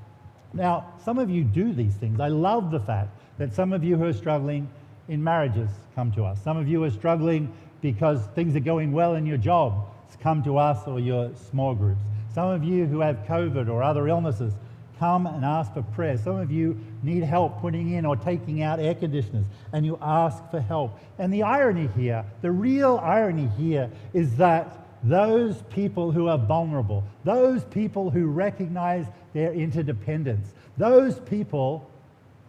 Now, 0.53 0.93
some 1.03 1.17
of 1.19 1.29
you 1.29 1.43
do 1.43 1.73
these 1.73 1.95
things. 1.95 2.19
I 2.19 2.27
love 2.29 2.71
the 2.71 2.79
fact 2.79 3.09
that 3.37 3.53
some 3.53 3.73
of 3.73 3.83
you 3.83 3.97
who 3.97 4.05
are 4.05 4.13
struggling 4.13 4.69
in 5.07 5.23
marriages 5.23 5.69
come 5.93 6.11
to 6.13 6.23
us. 6.23 6.41
Some 6.43 6.57
of 6.57 6.67
you 6.67 6.83
are 6.83 6.89
struggling 6.91 7.53
because 7.93 8.25
things 8.33 8.55
are 8.55 8.61
going 8.61 8.91
well 8.91 9.13
in 9.13 9.27
your 9.27 9.37
job 9.37 9.85
come 10.25 10.41
to 10.41 10.57
us 10.57 10.87
or 10.87 10.99
your 10.99 11.29
small 11.51 11.75
groups. 11.75 12.01
Some 12.33 12.49
of 12.49 12.63
you 12.63 12.87
who 12.87 12.99
have 12.99 13.17
COVID 13.27 13.69
or 13.69 13.83
other 13.83 14.07
illnesses 14.07 14.53
come 14.97 15.27
and 15.27 15.45
ask 15.45 15.71
for 15.75 15.83
prayer. 15.83 16.17
Some 16.17 16.37
of 16.37 16.51
you 16.51 16.79
need 17.03 17.21
help 17.21 17.61
putting 17.61 17.91
in 17.91 18.07
or 18.07 18.15
taking 18.15 18.63
out 18.63 18.79
air 18.79 18.95
conditioners, 18.95 19.45
and 19.71 19.85
you 19.85 19.99
ask 20.01 20.41
for 20.49 20.59
help. 20.59 20.99
And 21.19 21.31
the 21.31 21.43
irony 21.43 21.87
here, 21.95 22.25
the 22.41 22.49
real 22.49 22.99
irony 23.03 23.51
here, 23.55 23.91
is 24.13 24.35
that 24.37 24.83
those 25.03 25.61
people 25.69 26.11
who 26.11 26.27
are 26.27 26.39
vulnerable, 26.39 27.03
those 27.23 27.63
people 27.65 28.09
who 28.09 28.25
recognize 28.25 29.05
their 29.33 29.53
interdependence, 29.53 30.53
those 30.75 31.19
people 31.19 31.87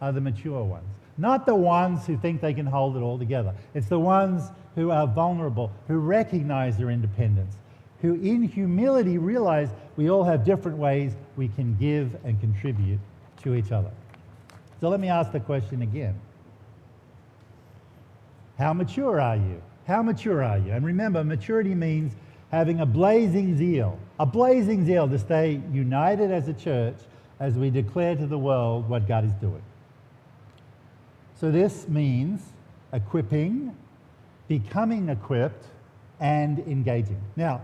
are 0.01 0.11
the 0.11 0.21
mature 0.21 0.63
ones. 0.63 0.87
Not 1.15 1.45
the 1.45 1.53
ones 1.53 2.07
who 2.07 2.17
think 2.17 2.41
they 2.41 2.55
can 2.55 2.65
hold 2.65 2.97
it 2.97 3.01
all 3.01 3.19
together. 3.19 3.53
It's 3.75 3.87
the 3.87 3.99
ones 3.99 4.49
who 4.77 4.91
are 4.91 5.07
vulnerable, 5.07 5.71
who 5.87 5.97
recognize 5.97 6.77
their 6.77 6.91
independence, 6.91 7.57
who 7.99 8.13
in 8.13 8.43
humility 8.43 9.17
realize 9.17 9.69
we 9.95 10.07
all 10.07 10.23
have 10.23 10.45
different 10.45 10.77
ways 10.77 11.15
we 11.35 11.47
can 11.47 11.75
give 11.77 12.15
and 12.23 12.39
contribute 12.39 12.99
to 13.41 13.55
each 13.55 13.71
other. 13.71 13.89
So 14.79 14.89
let 14.89 14.99
me 14.99 15.09
ask 15.09 15.31
the 15.31 15.39
question 15.39 15.81
again 15.81 16.13
How 18.59 18.71
mature 18.71 19.19
are 19.19 19.35
you? 19.35 19.63
How 19.87 20.03
mature 20.03 20.43
are 20.43 20.59
you? 20.59 20.71
And 20.71 20.85
remember, 20.85 21.23
maturity 21.23 21.73
means 21.73 22.13
having 22.51 22.79
a 22.79 22.85
blazing 22.85 23.57
zeal, 23.57 23.97
a 24.19 24.27
blazing 24.27 24.85
zeal 24.85 25.09
to 25.09 25.17
stay 25.17 25.59
united 25.71 26.29
as 26.31 26.49
a 26.49 26.53
church 26.53 26.97
as 27.39 27.55
we 27.55 27.71
declare 27.71 28.15
to 28.15 28.27
the 28.27 28.37
world 28.37 28.87
what 28.87 29.07
God 29.07 29.25
is 29.25 29.33
doing. 29.41 29.63
So 31.33 31.49
this 31.49 31.87
means 31.87 32.41
equipping, 32.93 33.75
becoming 34.47 35.09
equipped, 35.09 35.65
and 36.19 36.59
engaging. 36.59 37.21
Now, 37.35 37.61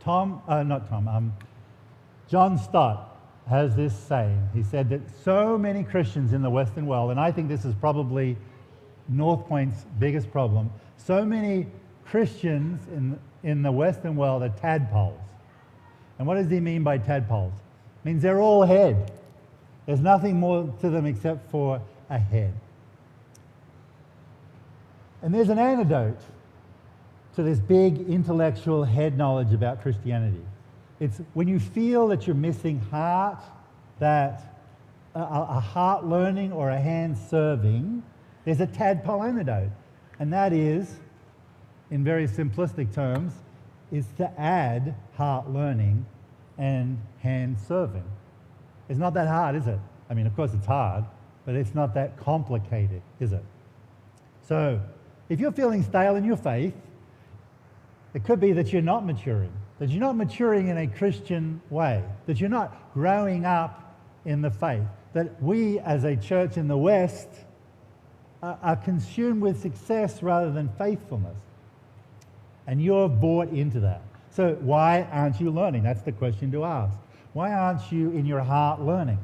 Tom, 0.00 0.42
uh, 0.46 0.62
not 0.62 0.88
Tom, 0.88 1.08
um, 1.08 1.32
John 2.28 2.58
Stott 2.58 3.16
has 3.48 3.74
this 3.76 3.96
saying. 3.96 4.48
He 4.52 4.62
said 4.62 4.90
that 4.90 5.00
so 5.24 5.56
many 5.56 5.82
Christians 5.82 6.32
in 6.32 6.42
the 6.42 6.50
Western 6.50 6.86
world, 6.86 7.10
and 7.10 7.20
I 7.20 7.32
think 7.32 7.48
this 7.48 7.64
is 7.64 7.74
probably 7.74 8.36
North 9.08 9.46
Point's 9.46 9.84
biggest 9.98 10.30
problem, 10.30 10.70
so 10.96 11.24
many 11.24 11.66
Christians 12.04 12.86
in, 12.88 13.18
in 13.42 13.62
the 13.62 13.72
Western 13.72 14.16
world 14.16 14.42
are 14.42 14.48
tadpoles. 14.48 15.20
And 16.18 16.26
what 16.26 16.34
does 16.34 16.50
he 16.50 16.60
mean 16.60 16.82
by 16.82 16.98
tadpoles? 16.98 17.52
It 17.52 18.08
means 18.08 18.22
they're 18.22 18.40
all 18.40 18.62
head. 18.62 19.12
There's 19.86 20.00
nothing 20.00 20.40
more 20.40 20.72
to 20.80 20.90
them 20.90 21.06
except 21.06 21.50
for 21.50 21.80
a 22.10 22.18
head. 22.18 22.52
And 25.22 25.34
there's 25.34 25.48
an 25.48 25.58
antidote 25.58 26.20
to 27.34 27.42
this 27.42 27.58
big 27.58 28.08
intellectual 28.08 28.84
head 28.84 29.16
knowledge 29.16 29.52
about 29.52 29.82
Christianity. 29.82 30.44
It's 31.00 31.20
when 31.34 31.48
you 31.48 31.58
feel 31.58 32.08
that 32.08 32.26
you're 32.26 32.36
missing 32.36 32.80
heart, 32.90 33.42
that 33.98 34.56
a, 35.14 35.20
a 35.20 35.60
heart 35.60 36.04
learning 36.04 36.52
or 36.52 36.70
a 36.70 36.80
hand 36.80 37.18
serving, 37.18 38.02
there's 38.44 38.60
a 38.60 38.66
tadpole 38.66 39.22
antidote. 39.22 39.70
And 40.18 40.32
that 40.32 40.52
is, 40.52 40.96
in 41.90 42.02
very 42.04 42.26
simplistic 42.26 42.94
terms, 42.94 43.32
is 43.92 44.06
to 44.16 44.30
add 44.40 44.94
heart 45.16 45.50
learning 45.50 46.06
and 46.58 46.98
hand 47.18 47.58
serving. 47.68 48.04
It's 48.88 48.98
not 48.98 49.14
that 49.14 49.28
hard, 49.28 49.56
is 49.56 49.66
it? 49.66 49.78
I 50.08 50.14
mean, 50.14 50.26
of 50.26 50.34
course 50.34 50.54
it's 50.54 50.66
hard, 50.66 51.04
but 51.44 51.54
it's 51.54 51.74
not 51.74 51.94
that 51.94 52.16
complicated, 52.16 53.02
is 53.20 53.32
it? 53.32 53.44
So, 54.42 54.80
if 55.28 55.40
you're 55.40 55.52
feeling 55.52 55.82
stale 55.82 56.16
in 56.16 56.24
your 56.24 56.36
faith, 56.36 56.74
it 58.14 58.24
could 58.24 58.40
be 58.40 58.52
that 58.52 58.72
you're 58.72 58.82
not 58.82 59.04
maturing, 59.04 59.52
that 59.78 59.90
you're 59.90 60.00
not 60.00 60.16
maturing 60.16 60.68
in 60.68 60.78
a 60.78 60.86
Christian 60.86 61.60
way, 61.70 62.02
that 62.26 62.40
you're 62.40 62.48
not 62.48 62.94
growing 62.94 63.44
up 63.44 63.94
in 64.24 64.40
the 64.40 64.50
faith, 64.50 64.86
that 65.12 65.42
we 65.42 65.78
as 65.80 66.04
a 66.04 66.16
church 66.16 66.56
in 66.56 66.68
the 66.68 66.76
West 66.76 67.28
are 68.42 68.76
consumed 68.76 69.40
with 69.40 69.60
success 69.60 70.22
rather 70.22 70.50
than 70.50 70.68
faithfulness. 70.78 71.36
And 72.66 72.82
you're 72.82 73.08
bought 73.08 73.48
into 73.48 73.80
that. 73.80 74.02
So, 74.30 74.54
why 74.60 75.02
aren't 75.10 75.40
you 75.40 75.50
learning? 75.50 75.82
That's 75.82 76.02
the 76.02 76.12
question 76.12 76.52
to 76.52 76.64
ask. 76.64 76.96
Why 77.32 77.52
aren't 77.52 77.90
you 77.90 78.10
in 78.10 78.26
your 78.26 78.40
heart 78.40 78.80
learning? 78.80 79.18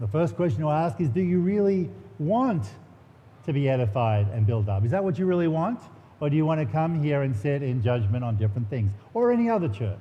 The 0.00 0.08
first 0.08 0.36
question 0.36 0.60
to 0.60 0.70
ask 0.70 1.00
is 1.00 1.08
Do 1.08 1.20
you 1.20 1.40
really 1.40 1.90
want 2.18 2.66
to 3.46 3.52
be 3.52 3.68
edified 3.68 4.28
and 4.32 4.46
built 4.46 4.68
up? 4.68 4.84
Is 4.84 4.90
that 4.90 5.02
what 5.02 5.18
you 5.18 5.26
really 5.26 5.48
want? 5.48 5.80
Or 6.20 6.30
do 6.30 6.36
you 6.36 6.46
want 6.46 6.60
to 6.60 6.66
come 6.66 7.02
here 7.02 7.22
and 7.22 7.36
sit 7.36 7.62
in 7.62 7.82
judgment 7.82 8.24
on 8.24 8.36
different 8.36 8.70
things? 8.70 8.92
Or 9.12 9.32
any 9.32 9.50
other 9.50 9.68
church? 9.68 9.98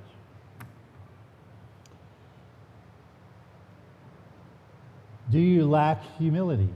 Do 5.30 5.40
you 5.40 5.68
lack 5.68 6.04
humility? 6.18 6.70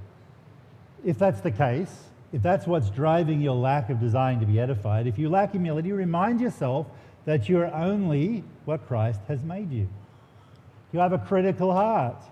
If 1.06 1.20
that's 1.20 1.42
the 1.42 1.52
case, 1.52 2.06
if 2.34 2.42
that's 2.42 2.66
what's 2.66 2.90
driving 2.90 3.40
your 3.40 3.56
lack 3.56 3.90
of 3.90 4.00
desiring 4.00 4.40
to 4.40 4.46
be 4.46 4.60
edified, 4.60 5.08
if 5.08 5.18
you 5.18 5.30
lack 5.30 5.52
humility, 5.52 5.92
remind 5.92 6.42
yourself 6.42 6.88
that 7.26 7.48
you're 7.48 7.74
only 7.74 8.44
what 8.66 8.88
Christ 8.88 9.22
has 9.28 9.44
made 9.44 9.72
you. 9.72 9.88
You 10.92 11.00
have 11.00 11.14
a 11.14 11.20
critical 11.20 11.72
heart. 11.72 12.24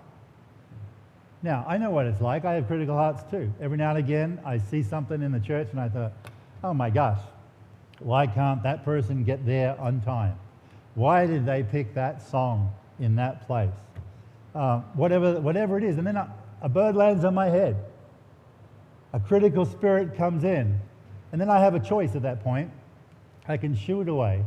Now, 1.46 1.64
I 1.68 1.78
know 1.78 1.92
what 1.92 2.06
it's 2.06 2.20
like. 2.20 2.44
I 2.44 2.54
have 2.54 2.66
critical 2.66 2.96
hearts 2.96 3.22
too. 3.30 3.52
Every 3.60 3.76
now 3.76 3.90
and 3.90 3.98
again, 4.00 4.40
I 4.44 4.58
see 4.58 4.82
something 4.82 5.22
in 5.22 5.30
the 5.30 5.38
church 5.38 5.68
and 5.70 5.78
I 5.78 5.88
thought, 5.88 6.12
oh 6.64 6.74
my 6.74 6.90
gosh, 6.90 7.20
why 8.00 8.26
can't 8.26 8.64
that 8.64 8.84
person 8.84 9.22
get 9.22 9.46
there 9.46 9.80
on 9.80 10.00
time? 10.00 10.36
Why 10.96 11.24
did 11.24 11.46
they 11.46 11.62
pick 11.62 11.94
that 11.94 12.20
song 12.20 12.74
in 12.98 13.14
that 13.14 13.46
place? 13.46 13.70
Uh, 14.56 14.80
whatever, 14.94 15.40
whatever 15.40 15.78
it 15.78 15.84
is. 15.84 15.98
And 15.98 16.06
then 16.08 16.16
a, 16.16 16.34
a 16.62 16.68
bird 16.68 16.96
lands 16.96 17.24
on 17.24 17.34
my 17.34 17.46
head. 17.46 17.76
A 19.12 19.20
critical 19.20 19.64
spirit 19.64 20.16
comes 20.16 20.42
in. 20.42 20.80
And 21.30 21.40
then 21.40 21.48
I 21.48 21.60
have 21.60 21.76
a 21.76 21.80
choice 21.80 22.16
at 22.16 22.22
that 22.22 22.42
point. 22.42 22.72
I 23.46 23.56
can 23.56 23.76
shoo 23.76 24.00
it 24.00 24.08
away, 24.08 24.44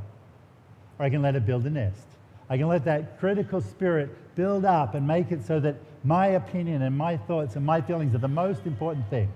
or 0.99 1.05
I 1.05 1.09
can 1.09 1.21
let 1.21 1.37
it 1.37 1.45
build 1.45 1.65
a 1.65 1.69
nest. 1.69 2.07
I 2.49 2.57
can 2.57 2.67
let 2.67 2.83
that 2.83 3.21
critical 3.21 3.61
spirit 3.61 4.35
build 4.35 4.65
up 4.65 4.95
and 4.95 5.07
make 5.07 5.31
it 5.31 5.45
so 5.45 5.61
that 5.61 5.77
my 6.03 6.27
opinion 6.27 6.81
and 6.81 6.97
my 6.97 7.17
thoughts 7.17 7.55
and 7.55 7.65
my 7.65 7.81
feelings 7.81 8.15
are 8.15 8.19
the 8.19 8.27
most 8.27 8.65
important 8.65 9.09
thing. 9.09 9.31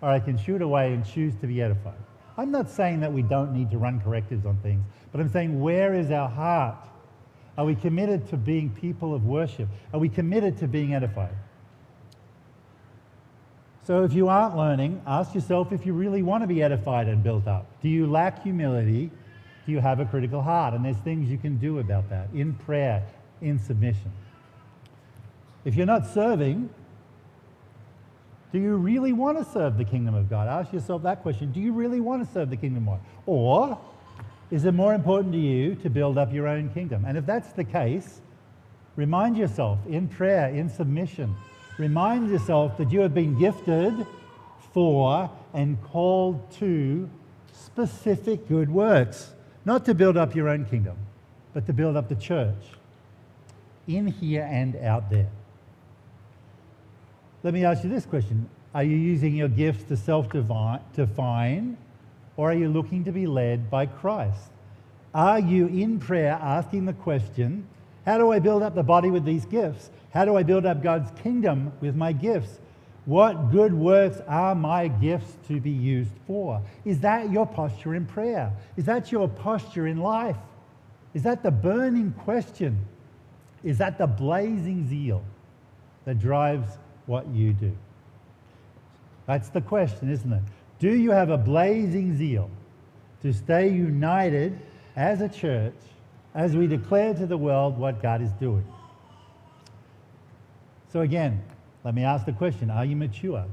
Or 0.00 0.08
I 0.08 0.20
can 0.20 0.36
shoot 0.36 0.62
away 0.62 0.92
and 0.92 1.06
choose 1.06 1.34
to 1.40 1.46
be 1.46 1.62
edified. 1.62 1.98
I'm 2.36 2.50
not 2.50 2.70
saying 2.70 3.00
that 3.00 3.12
we 3.12 3.22
don't 3.22 3.52
need 3.52 3.70
to 3.70 3.78
run 3.78 4.00
correctives 4.00 4.46
on 4.46 4.56
things, 4.58 4.84
but 5.10 5.20
I'm 5.20 5.28
saying 5.28 5.60
where 5.60 5.94
is 5.94 6.10
our 6.10 6.28
heart? 6.28 6.76
Are 7.58 7.64
we 7.64 7.74
committed 7.74 8.28
to 8.30 8.36
being 8.36 8.70
people 8.70 9.14
of 9.14 9.26
worship? 9.26 9.68
Are 9.92 10.00
we 10.00 10.08
committed 10.08 10.56
to 10.58 10.68
being 10.68 10.94
edified? 10.94 11.34
So 13.84 14.04
if 14.04 14.12
you 14.12 14.28
aren't 14.28 14.56
learning, 14.56 15.02
ask 15.06 15.34
yourself 15.34 15.72
if 15.72 15.84
you 15.84 15.92
really 15.92 16.22
want 16.22 16.42
to 16.44 16.46
be 16.46 16.62
edified 16.62 17.08
and 17.08 17.22
built 17.22 17.46
up. 17.46 17.66
Do 17.82 17.88
you 17.88 18.06
lack 18.06 18.42
humility? 18.42 19.10
Do 19.66 19.72
you 19.72 19.80
have 19.80 20.00
a 20.00 20.04
critical 20.04 20.40
heart? 20.40 20.72
And 20.72 20.84
there's 20.84 20.96
things 20.98 21.28
you 21.28 21.38
can 21.38 21.58
do 21.58 21.80
about 21.80 22.08
that 22.08 22.28
in 22.32 22.54
prayer, 22.54 23.04
in 23.40 23.58
submission. 23.58 24.12
If 25.64 25.74
you're 25.76 25.86
not 25.86 26.06
serving, 26.06 26.70
do 28.52 28.58
you 28.58 28.76
really 28.76 29.12
want 29.12 29.38
to 29.38 29.44
serve 29.50 29.78
the 29.78 29.84
kingdom 29.84 30.14
of 30.14 30.28
God? 30.28 30.48
Ask 30.48 30.72
yourself 30.72 31.02
that 31.04 31.22
question. 31.22 31.52
Do 31.52 31.60
you 31.60 31.72
really 31.72 32.00
want 32.00 32.26
to 32.26 32.32
serve 32.32 32.50
the 32.50 32.56
kingdom 32.56 32.88
of 32.88 32.98
God? 32.98 33.00
Or 33.26 33.78
is 34.50 34.64
it 34.64 34.72
more 34.72 34.92
important 34.92 35.32
to 35.32 35.38
you 35.38 35.74
to 35.76 35.88
build 35.88 36.18
up 36.18 36.32
your 36.32 36.46
own 36.46 36.68
kingdom? 36.70 37.04
And 37.06 37.16
if 37.16 37.24
that's 37.24 37.52
the 37.52 37.64
case, 37.64 38.20
remind 38.96 39.38
yourself 39.38 39.78
in 39.88 40.08
prayer, 40.08 40.48
in 40.48 40.68
submission, 40.68 41.34
remind 41.78 42.28
yourself 42.28 42.76
that 42.76 42.92
you 42.92 43.00
have 43.00 43.14
been 43.14 43.38
gifted 43.38 44.06
for 44.74 45.30
and 45.54 45.82
called 45.84 46.50
to 46.58 47.08
specific 47.52 48.48
good 48.48 48.70
works, 48.70 49.32
not 49.64 49.86
to 49.86 49.94
build 49.94 50.18
up 50.18 50.34
your 50.34 50.48
own 50.48 50.66
kingdom, 50.66 50.96
but 51.54 51.64
to 51.66 51.72
build 51.72 51.96
up 51.96 52.10
the 52.10 52.16
church 52.16 52.64
in 53.86 54.06
here 54.06 54.46
and 54.50 54.76
out 54.76 55.08
there. 55.08 55.30
Let 57.44 57.54
me 57.54 57.64
ask 57.64 57.82
you 57.82 57.90
this 57.90 58.06
question 58.06 58.48
Are 58.74 58.84
you 58.84 58.96
using 58.96 59.34
your 59.34 59.48
gifts 59.48 59.84
to 59.84 59.96
self 59.96 60.28
define, 60.30 61.76
or 62.36 62.50
are 62.50 62.54
you 62.54 62.68
looking 62.68 63.04
to 63.04 63.12
be 63.12 63.26
led 63.26 63.68
by 63.70 63.86
Christ? 63.86 64.50
Are 65.14 65.40
you 65.40 65.66
in 65.66 65.98
prayer 65.98 66.38
asking 66.40 66.86
the 66.86 66.92
question, 66.92 67.66
How 68.06 68.18
do 68.18 68.30
I 68.30 68.38
build 68.38 68.62
up 68.62 68.74
the 68.74 68.82
body 68.82 69.10
with 69.10 69.24
these 69.24 69.44
gifts? 69.44 69.90
How 70.12 70.24
do 70.24 70.36
I 70.36 70.42
build 70.42 70.66
up 70.66 70.82
God's 70.82 71.10
kingdom 71.22 71.72
with 71.80 71.96
my 71.96 72.12
gifts? 72.12 72.60
What 73.04 73.50
good 73.50 73.74
works 73.74 74.20
are 74.28 74.54
my 74.54 74.86
gifts 74.86 75.36
to 75.48 75.60
be 75.60 75.70
used 75.70 76.12
for? 76.26 76.62
Is 76.84 77.00
that 77.00 77.32
your 77.32 77.46
posture 77.46 77.96
in 77.96 78.06
prayer? 78.06 78.52
Is 78.76 78.84
that 78.84 79.10
your 79.10 79.26
posture 79.26 79.88
in 79.88 79.96
life? 79.96 80.36
Is 81.12 81.24
that 81.24 81.42
the 81.42 81.50
burning 81.50 82.12
question? 82.12 82.86
Is 83.64 83.78
that 83.78 83.98
the 83.98 84.06
blazing 84.06 84.88
zeal 84.88 85.24
that 86.04 86.20
drives 86.20 86.78
what 87.06 87.26
you 87.28 87.52
do? 87.52 87.72
That's 89.26 89.48
the 89.48 89.60
question, 89.60 90.10
isn't 90.10 90.32
it? 90.32 90.42
Do 90.78 90.90
you 90.90 91.10
have 91.10 91.30
a 91.30 91.38
blazing 91.38 92.16
zeal 92.16 92.50
to 93.22 93.32
stay 93.32 93.68
united 93.68 94.58
as 94.96 95.20
a 95.20 95.28
church 95.28 95.74
as 96.34 96.56
we 96.56 96.66
declare 96.66 97.14
to 97.14 97.26
the 97.26 97.36
world 97.36 97.78
what 97.78 98.02
God 98.02 98.20
is 98.20 98.32
doing? 98.32 98.66
So, 100.92 101.00
again, 101.00 101.42
let 101.84 101.94
me 101.94 102.04
ask 102.04 102.26
the 102.26 102.32
question 102.32 102.70
Are 102.70 102.84
you 102.84 102.96
mature? 102.96 103.44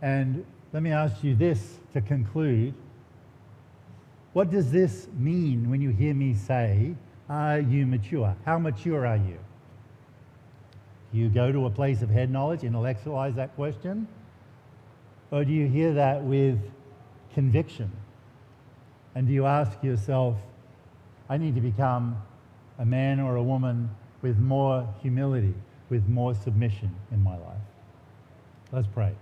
And 0.00 0.44
let 0.72 0.82
me 0.82 0.90
ask 0.90 1.22
you 1.22 1.34
this 1.34 1.78
to 1.92 2.00
conclude. 2.00 2.74
What 4.32 4.50
does 4.50 4.70
this 4.70 5.06
mean 5.16 5.70
when 5.70 5.80
you 5.80 5.90
hear 5.90 6.14
me 6.14 6.34
say, 6.34 6.94
Are 7.28 7.60
you 7.60 7.86
mature? 7.86 8.36
How 8.44 8.58
mature 8.58 9.06
are 9.06 9.16
you? 9.16 9.38
You 11.14 11.28
go 11.28 11.52
to 11.52 11.66
a 11.66 11.70
place 11.70 12.02
of 12.02 12.10
head 12.10 12.30
knowledge, 12.30 12.64
intellectualize 12.64 13.34
that 13.36 13.54
question? 13.54 14.08
Or 15.30 15.44
do 15.44 15.52
you 15.52 15.68
hear 15.68 15.92
that 15.94 16.22
with 16.22 16.58
conviction? 17.32 17.90
And 19.14 19.26
do 19.26 19.32
you 19.32 19.46
ask 19.46 19.82
yourself, 19.82 20.36
I 21.28 21.36
need 21.36 21.54
to 21.54 21.60
become 21.60 22.20
a 22.78 22.84
man 22.84 23.20
or 23.20 23.36
a 23.36 23.42
woman 23.42 23.90
with 24.22 24.38
more 24.38 24.88
humility, 25.02 25.54
with 25.88 26.08
more 26.08 26.34
submission 26.34 26.94
in 27.12 27.22
my 27.22 27.36
life? 27.36 27.62
Let's 28.72 28.88
pray. 28.88 29.12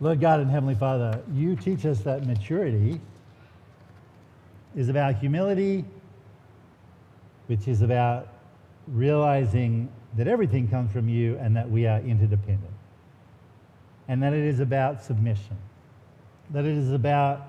Lord 0.00 0.20
God 0.20 0.38
and 0.38 0.48
Heavenly 0.48 0.76
Father, 0.76 1.20
you 1.32 1.56
teach 1.56 1.84
us 1.84 2.00
that 2.00 2.24
maturity 2.24 3.00
is 4.76 4.88
about 4.88 5.16
humility, 5.16 5.84
which 7.48 7.66
is 7.66 7.82
about 7.82 8.28
realizing 8.86 9.88
that 10.16 10.26
everything 10.26 10.68
comes 10.68 10.92
from 10.92 11.08
you 11.08 11.36
and 11.38 11.56
that 11.56 11.70
we 11.70 11.86
are 11.86 12.00
interdependent. 12.00 12.72
And 14.08 14.22
that 14.22 14.32
it 14.32 14.44
is 14.44 14.60
about 14.60 15.02
submission. 15.02 15.56
That 16.50 16.64
it 16.64 16.76
is 16.76 16.92
about 16.92 17.42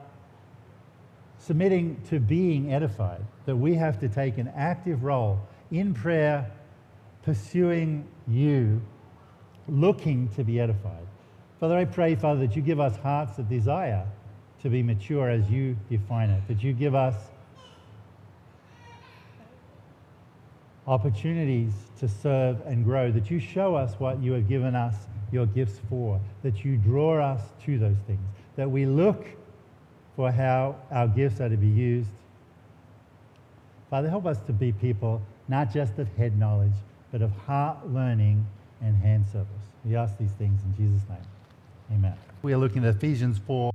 submitting 1.40 2.02
to 2.10 2.20
being 2.20 2.74
edified. 2.74 3.24
That 3.46 3.56
we 3.56 3.76
have 3.76 4.00
to 4.02 4.10
take 4.10 4.38
an 4.38 4.52
active 4.56 5.04
role 5.04 5.40
in 5.72 5.94
prayer, 5.94 6.52
pursuing 7.24 8.06
you, 8.28 8.82
looking 9.68 10.28
to 10.30 10.44
be 10.44 10.60
edified. 10.60 11.08
Father, 11.60 11.78
I 11.78 11.86
pray, 11.86 12.16
Father, 12.16 12.48
that 12.48 12.56
you 12.56 12.62
give 12.62 12.80
us 12.80 12.96
hearts 12.98 13.38
that 13.38 13.50
desire 13.50 14.06
to 14.62 14.70
be 14.70 14.84
mature 14.84 15.30
as 15.30 15.50
you 15.50 15.78
define 15.90 16.30
it. 16.30 16.42
That 16.48 16.64
you 16.64 16.74
give 16.74 16.96
us 16.96 17.16
opportunities 20.90 21.72
to 22.00 22.08
serve 22.08 22.60
and 22.66 22.84
grow, 22.84 23.12
that 23.12 23.30
you 23.30 23.40
show 23.40 23.76
us 23.76 23.94
what 24.00 24.22
you 24.22 24.32
have 24.34 24.50
given 24.50 24.76
us 24.76 24.96
your 25.32 25.46
gifts 25.46 25.80
for, 25.88 26.20
that 26.42 26.66
you 26.66 26.76
draw 26.78 27.24
us 27.24 27.42
to 27.64 27.78
those 27.78 27.98
things, 28.08 28.28
that 28.56 28.70
we 28.70 28.88
look 28.88 29.28
for 30.16 30.32
how 30.32 30.76
our 30.92 31.08
gifts 31.08 31.40
are 31.40 31.48
to 31.48 31.58
be 31.58 31.68
used. 31.68 32.10
Father, 33.92 34.10
help 34.10 34.26
us 34.26 34.40
to 34.48 34.52
be 34.52 34.72
people 34.72 35.22
not 35.48 35.72
just 35.72 36.00
of 36.00 36.08
head 36.16 36.38
knowledge, 36.38 36.74
but 37.12 37.22
of 37.22 37.32
heart 37.46 37.88
learning 37.88 38.46
and 38.82 38.96
hand 38.98 39.26
service. 39.32 39.48
We 39.86 39.96
ask 39.96 40.18
these 40.18 40.32
things 40.32 40.60
in 40.64 40.76
Jesus' 40.76 41.08
name. 41.08 41.18
Amen. 41.94 42.14
We 42.42 42.54
are 42.54 42.58
looking 42.58 42.84
at 42.84 42.96
Ephesians 42.96 43.38
4. 43.46 43.72